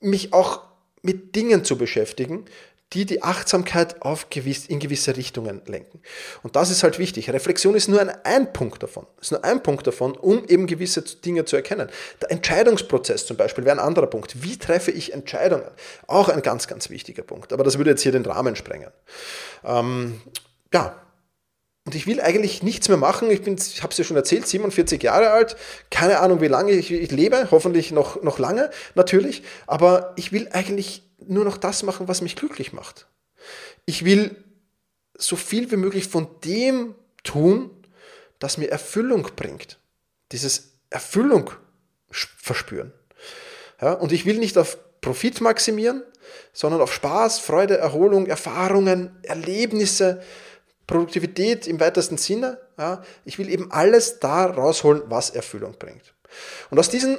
mich 0.00 0.32
auch 0.32 0.62
mit 1.02 1.36
Dingen 1.36 1.64
zu 1.64 1.78
beschäftigen, 1.78 2.44
die 2.92 3.04
die 3.04 3.22
Achtsamkeit 3.22 4.00
auf 4.02 4.30
gewiss, 4.30 4.66
in 4.66 4.78
gewisse 4.78 5.16
Richtungen 5.16 5.60
lenken. 5.66 6.00
Und 6.42 6.54
das 6.54 6.70
ist 6.70 6.82
halt 6.82 6.98
wichtig. 6.98 7.30
Reflexion 7.30 7.74
ist 7.74 7.88
nur 7.88 8.00
ein, 8.00 8.10
ein 8.24 8.52
Punkt 8.52 8.82
davon. 8.82 9.06
Ist 9.20 9.32
nur 9.32 9.44
ein 9.44 9.62
Punkt 9.62 9.86
davon, 9.86 10.16
um 10.16 10.44
eben 10.46 10.66
gewisse 10.66 11.02
Dinge 11.02 11.44
zu 11.44 11.56
erkennen. 11.56 11.88
Der 12.22 12.30
Entscheidungsprozess 12.30 13.26
zum 13.26 13.36
Beispiel 13.36 13.64
wäre 13.64 13.76
ein 13.76 13.84
anderer 13.84 14.06
Punkt. 14.06 14.42
Wie 14.42 14.56
treffe 14.56 14.92
ich 14.92 15.12
Entscheidungen? 15.12 15.70
Auch 16.06 16.28
ein 16.28 16.42
ganz, 16.42 16.68
ganz 16.68 16.88
wichtiger 16.88 17.22
Punkt. 17.22 17.52
Aber 17.52 17.64
das 17.64 17.76
würde 17.76 17.90
jetzt 17.90 18.02
hier 18.02 18.12
den 18.12 18.24
Rahmen 18.24 18.54
sprengen. 18.54 18.92
Ähm, 19.64 20.20
ja, 20.72 21.02
und 21.86 21.94
ich 21.94 22.08
will 22.08 22.20
eigentlich 22.20 22.64
nichts 22.64 22.88
mehr 22.88 22.98
machen. 22.98 23.30
Ich, 23.30 23.46
ich 23.46 23.82
habe 23.82 23.92
es 23.92 23.98
ja 23.98 24.04
schon 24.04 24.16
erzählt, 24.16 24.46
47 24.46 25.00
Jahre 25.04 25.30
alt. 25.30 25.56
Keine 25.88 26.18
Ahnung, 26.18 26.40
wie 26.40 26.48
lange 26.48 26.72
ich, 26.72 26.90
ich, 26.90 27.12
lebe. 27.12 27.48
Hoffentlich 27.52 27.92
noch, 27.92 28.22
noch 28.22 28.40
lange, 28.40 28.70
natürlich. 28.96 29.44
Aber 29.68 30.12
ich 30.16 30.32
will 30.32 30.48
eigentlich 30.52 31.05
nur 31.18 31.44
noch 31.44 31.56
das 31.56 31.82
machen, 31.82 32.08
was 32.08 32.20
mich 32.20 32.36
glücklich 32.36 32.72
macht. 32.72 33.06
Ich 33.84 34.04
will 34.04 34.36
so 35.16 35.36
viel 35.36 35.70
wie 35.70 35.76
möglich 35.76 36.08
von 36.08 36.28
dem 36.44 36.94
tun, 37.22 37.70
das 38.38 38.58
mir 38.58 38.70
Erfüllung 38.70 39.28
bringt. 39.36 39.78
Dieses 40.32 40.72
Erfüllung 40.90 41.50
verspüren. 42.10 42.92
Ja, 43.80 43.92
und 43.92 44.12
ich 44.12 44.26
will 44.26 44.38
nicht 44.38 44.58
auf 44.58 44.78
Profit 45.00 45.40
maximieren, 45.40 46.02
sondern 46.52 46.80
auf 46.80 46.92
Spaß, 46.92 47.38
Freude, 47.38 47.76
Erholung, 47.76 48.26
Erfahrungen, 48.26 49.18
Erlebnisse, 49.22 50.22
Produktivität 50.86 51.66
im 51.66 51.80
weitesten 51.80 52.16
Sinne. 52.16 52.60
Ja, 52.78 53.02
ich 53.24 53.38
will 53.38 53.48
eben 53.48 53.70
alles 53.70 54.20
da 54.20 54.46
rausholen, 54.46 55.02
was 55.06 55.30
Erfüllung 55.30 55.76
bringt. 55.78 56.14
Und 56.70 56.78
aus 56.78 56.88
diesen 56.88 57.18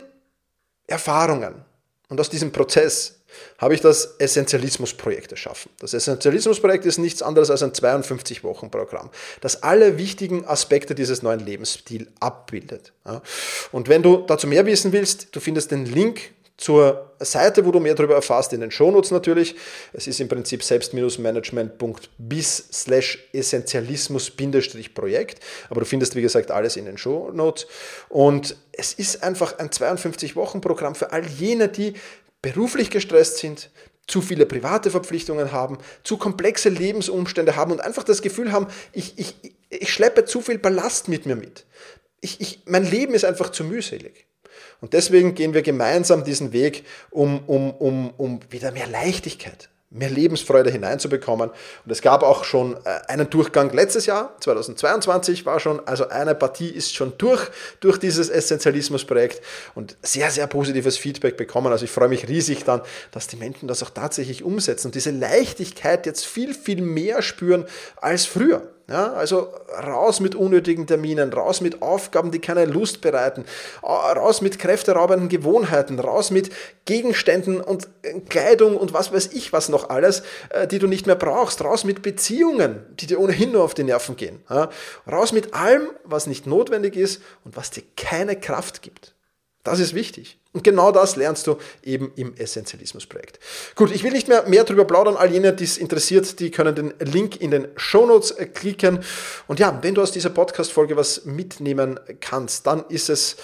Erfahrungen 0.88 1.66
und 2.10 2.20
aus 2.20 2.30
diesem 2.30 2.52
Prozess 2.52 3.15
habe 3.58 3.74
ich 3.74 3.82
das 3.82 4.15
Essentialismus-Projekt 4.20 5.32
erschaffen. 5.32 5.70
Das 5.80 5.93
Essentialismus-Projekt 5.93 6.86
ist 6.86 6.98
nichts 6.98 7.22
anderes 7.22 7.52
als 7.52 7.62
ein 7.62 7.72
52-Wochen-Programm, 7.72 9.10
das 9.41 9.63
alle 9.63 9.98
wichtigen 9.98 10.46
Aspekte 10.46 10.96
dieses 10.96 11.22
neuen 11.22 11.41
Lebensstils 11.41 12.08
abbildet. 12.20 12.93
Und 13.72 13.89
wenn 13.89 14.04
du 14.04 14.24
dazu 14.26 14.48
mehr 14.48 14.65
wissen 14.65 14.91
willst, 14.93 15.36
du 15.36 15.39
findest 15.39 15.72
den 15.72 15.86
Link 15.86 16.32
zur 16.58 17.13
Seite, 17.20 17.65
wo 17.65 17.72
du 17.72 17.80
mehr 17.80 17.96
darüber 17.96 18.15
erfährst, 18.15 18.52
in 18.52 18.60
den 18.62 18.72
Shownotes 18.72 19.12
natürlich. 19.12 19.56
Es 19.93 20.08
ist 20.08 20.20
im 20.20 20.28
Prinzip 20.28 20.63
selbst-management.bis 20.63 22.70
slash 22.72 23.30
essentialismus-projekt, 23.32 25.39
aber 25.70 25.82
du 25.82 25.86
findest, 25.86 26.15
wie 26.15 26.24
gesagt, 26.24 26.50
alles 26.50 26.76
in 26.76 26.86
den 26.86 26.98
Shownotes. 26.98 27.67
Und 28.10 28.58
es 28.72 28.93
ist 28.93 29.24
einfach 29.24 29.60
ein 29.60 29.70
52-Wochen-Programm 29.70 30.96
für 30.96 31.12
all 31.12 31.26
jene, 31.26 31.70
die 31.70 31.93
beruflich 32.41 32.89
gestresst 32.89 33.38
sind, 33.38 33.70
zu 34.08 34.22
viele 34.22 34.46
private 34.46 34.89
Verpflichtungen 34.89 35.52
haben, 35.52 35.78
zu 36.04 36.17
komplexe 36.17 36.70
Lebensumstände 36.70 37.56
haben 37.56 37.72
und 37.72 37.82
einfach 37.82 38.04
das 38.04 38.22
Gefühl 38.22 38.52
haben, 38.52 38.67
ich, 38.93 39.20
ich, 39.20 39.36
ich 39.70 39.93
schleppe 39.93 40.26
zu 40.26 40.41
viel 40.41 40.58
Ballast 40.58 41.10
mit 41.10 41.26
mir 41.26 41.36
mit. 41.36 41.65
Ich, 42.22 42.41
ich, 42.41 42.62
mein 42.65 42.89
Leben 42.89 43.13
ist 43.13 43.26
einfach 43.26 43.52
zu 43.52 43.63
mühselig. 43.63 44.27
Und 44.82 44.94
deswegen 44.94 45.34
gehen 45.34 45.54
wir 45.54 45.62
gemeinsam 45.62 46.24
diesen 46.24 46.54
Weg, 46.54 46.86
um, 47.10 47.40
um, 47.48 47.72
um, 47.72 48.12
um 48.18 48.40
wieder 48.50 48.72
mehr 48.72 48.88
Leichtigkeit, 48.88 49.70
mehr 49.90 50.10
Lebensfreude 50.10 50.70
hineinzubekommen. 50.70 51.50
Und 51.50 51.92
es 51.92 52.02
gab 52.02 52.22
auch 52.22 52.44
schon 52.44 52.76
äh, 52.76 53.00
einen 53.08 53.30
Durchgang 53.30 53.74
letztes 53.74 54.06
Jahr, 54.06 54.36
2022 54.40 55.46
war 55.46 55.60
schon, 55.60 55.86
also 55.88 56.10
eine 56.10 56.36
Partie 56.36 56.70
ist 56.70 56.94
schon 56.94 57.13
durch, 57.18 57.50
durch 57.80 57.98
dieses 57.98 58.30
Essentialismus-Projekt 58.30 59.42
und 59.74 59.98
sehr, 60.04 60.30
sehr 60.30 60.46
positives 60.46 60.98
Feedback 60.98 61.38
bekommen. 61.38 61.72
Also 61.72 61.86
ich 61.86 61.92
freue 61.92 62.10
mich 62.10 62.28
riesig 62.28 62.63
dann, 62.63 62.82
dass 63.12 63.28
die 63.28 63.38
Menschen 63.38 63.68
das 63.68 63.82
auch 63.82 63.90
tatsächlich 63.90 64.44
umsetzen 64.44 64.88
und 64.88 64.96
diese 64.96 65.12
Leichtigkeit 65.12 66.06
jetzt 66.06 66.26
viel, 66.26 66.54
viel 66.54 66.82
mehr 66.82 67.24
spüren 67.24 67.66
als 67.96 68.26
früher. 68.26 68.77
Ja, 68.89 69.12
also 69.12 69.50
raus 69.86 70.21
mit 70.21 70.34
unnötigen 70.34 70.88
Terminen, 70.88 71.34
raus 71.34 71.60
mit 71.60 71.82
Aufgaben, 71.82 72.32
die 72.32 72.39
keine 72.39 72.63
Lust 72.63 73.02
bereiten, 73.02 73.43
raus 73.84 74.39
mit 74.39 74.60
kräfteraubenden 74.60 75.28
Gewohnheiten, 75.28 76.00
raus 76.00 76.32
mit 76.32 76.52
Gegenständen 76.86 77.60
und 77.60 77.89
äh, 78.04 78.21
Kleidung 78.21 78.78
und 78.78 78.93
was 78.93 79.12
weiß 79.12 79.34
ich 79.34 79.52
was 79.52 79.67
noch 79.67 79.89
alles, 79.89 80.23
äh, 80.52 80.67
die 80.67 80.80
du 80.80 80.88
nicht 80.88 81.06
mehr 81.06 81.17
brauchst, 81.17 81.62
raus 81.65 81.84
mit 81.84 82.02
Beziehungen, 82.02 82.86
die 82.97 83.08
dir 83.08 83.19
ohnehin 83.19 83.52
nur 83.52 83.65
auf 83.65 83.73
die 83.73 83.84
Nerven 83.84 84.15
gehen, 84.15 84.41
ja, 84.50 84.69
raus 85.12 85.34
mit 85.34 85.54
allem, 85.54 85.89
was 86.06 86.26
nicht 86.26 86.47
notwendig 86.47 86.95
ist 86.95 87.21
und 87.43 87.58
was 87.58 87.71
dir 87.71 87.84
keine 87.97 88.39
Kraft 88.39 88.82
gibt. 88.82 89.17
Das 89.68 89.80
ist 89.80 89.94
wichtig. 89.94 90.40
Und 90.54 90.64
genau 90.64 90.94
das 90.94 91.18
lernst 91.18 91.46
du 91.46 91.58
eben 91.84 92.14
im 92.16 92.34
Essentialismus-Projekt. 92.38 93.38
Gut, 93.76 93.92
ich 93.94 94.02
will 94.02 94.14
nicht 94.14 94.30
mehr 94.30 94.48
mehr 94.48 94.64
darüber 94.64 94.86
plaudern. 94.86 95.18
All 95.18 95.30
jene, 95.30 95.52
die 95.52 95.66
es 95.66 95.78
interessiert, 95.78 96.40
die 96.40 96.52
können 96.52 96.74
den 96.74 96.94
Link 97.00 97.42
in 97.42 97.52
den 97.52 97.68
Shownotes 97.76 98.32
äh, 98.32 98.46
klicken. 98.46 99.04
Und 99.46 99.60
ja, 99.60 99.78
wenn 99.82 99.94
du 99.94 100.02
aus 100.02 100.14
dieser 100.14 100.30
Podcast-Folge 100.30 100.96
was 100.96 101.26
mitnehmen 101.26 102.00
kannst, 102.22 102.66
dann 102.66 102.86
ist 102.88 103.10
es 103.10 103.36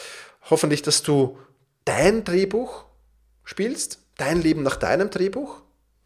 hoffentlich, 0.49 0.81
dass 0.81 1.03
du 1.03 1.37
dein 1.83 2.23
Drehbuch 2.23 2.85
spielst, 3.43 3.99
dein 4.15 4.41
Leben 4.41 4.63
nach 4.63 4.77
deinem 4.77 5.09
Drehbuch, 5.09 5.57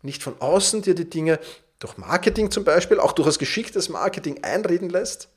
nicht 0.01 0.23
von 0.23 0.41
außen 0.41 0.81
dir 0.81 0.95
die 0.95 1.07
Dinge 1.07 1.39
durch 1.77 1.95
Marketing 1.97 2.49
zum 2.49 2.63
Beispiel, 2.63 2.99
auch 2.99 3.11
durch 3.11 3.27
das 3.27 3.37
geschicktes 3.37 3.87
Marketing 3.89 4.43
einreden 4.43 4.89
lässt, 4.89 5.29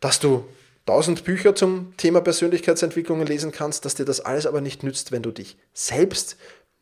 dass 0.00 0.20
du 0.20 0.46
tausend 0.86 1.24
Bücher 1.24 1.54
zum 1.54 1.94
Thema 1.96 2.20
Persönlichkeitsentwicklung 2.20 3.24
lesen 3.26 3.52
kannst, 3.52 3.84
dass 3.84 3.96
dir 3.96 4.04
das 4.04 4.20
alles 4.20 4.46
aber 4.46 4.60
nicht 4.60 4.82
nützt, 4.82 5.12
wenn 5.12 5.22
du 5.22 5.32
dich 5.32 5.58
selbst 5.74 6.36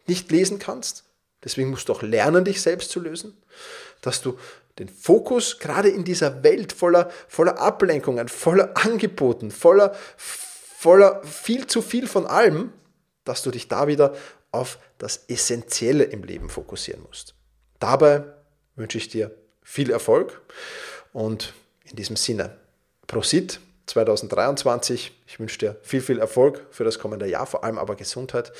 nicht 0.06 0.30
lesen 0.30 0.58
kannst. 0.58 1.04
Deswegen 1.42 1.70
musst 1.70 1.88
du 1.88 1.92
auch 1.92 2.02
lernen, 2.02 2.44
dich 2.44 2.62
selbst 2.62 2.90
zu 2.90 3.00
lösen. 3.00 3.36
Dass 4.00 4.20
du 4.20 4.38
den 4.78 4.88
Fokus 4.88 5.58
gerade 5.58 5.88
in 5.88 6.04
dieser 6.04 6.42
Welt 6.42 6.72
voller, 6.72 7.10
voller 7.28 7.58
Ablenkungen, 7.58 8.28
voller 8.28 8.76
Angeboten, 8.76 9.50
voller, 9.50 9.94
voller 10.16 11.22
viel 11.24 11.66
zu 11.66 11.80
viel 11.80 12.06
von 12.06 12.26
allem, 12.26 12.72
dass 13.24 13.42
du 13.42 13.50
dich 13.50 13.68
da 13.68 13.86
wieder 13.86 14.14
auf 14.52 14.78
das 14.98 15.24
Essentielle 15.28 16.04
im 16.04 16.22
Leben 16.22 16.48
fokussieren 16.48 17.02
musst. 17.02 17.34
Dabei 17.78 18.24
wünsche 18.76 18.98
ich 18.98 19.08
dir 19.08 19.34
viel 19.62 19.90
Erfolg 19.90 20.42
und 21.12 21.54
in 21.84 21.96
diesem 21.96 22.16
Sinne, 22.16 22.56
Prosit 23.06 23.60
2023. 23.86 25.12
Ich 25.26 25.40
wünsche 25.40 25.58
dir 25.58 25.76
viel, 25.82 26.00
viel 26.00 26.18
Erfolg 26.18 26.66
für 26.70 26.84
das 26.84 26.98
kommende 26.98 27.26
Jahr, 27.26 27.46
vor 27.46 27.64
allem 27.64 27.78
aber 27.78 27.96
Gesundheit. 27.96 28.52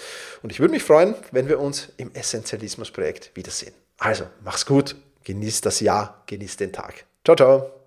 Und 0.42 0.50
ich 0.50 0.60
würde 0.60 0.72
mich 0.72 0.82
freuen, 0.82 1.14
wenn 1.32 1.48
wir 1.48 1.60
uns 1.60 1.88
im 1.96 2.12
Essentialismus-Projekt 2.12 3.30
wiedersehen. 3.34 3.74
Also, 3.98 4.24
mach's 4.42 4.66
gut, 4.66 4.96
genieß 5.24 5.60
das 5.62 5.80
Jahr, 5.80 6.22
genieß 6.26 6.56
den 6.56 6.72
Tag. 6.72 7.04
Ciao, 7.24 7.36
ciao. 7.36 7.83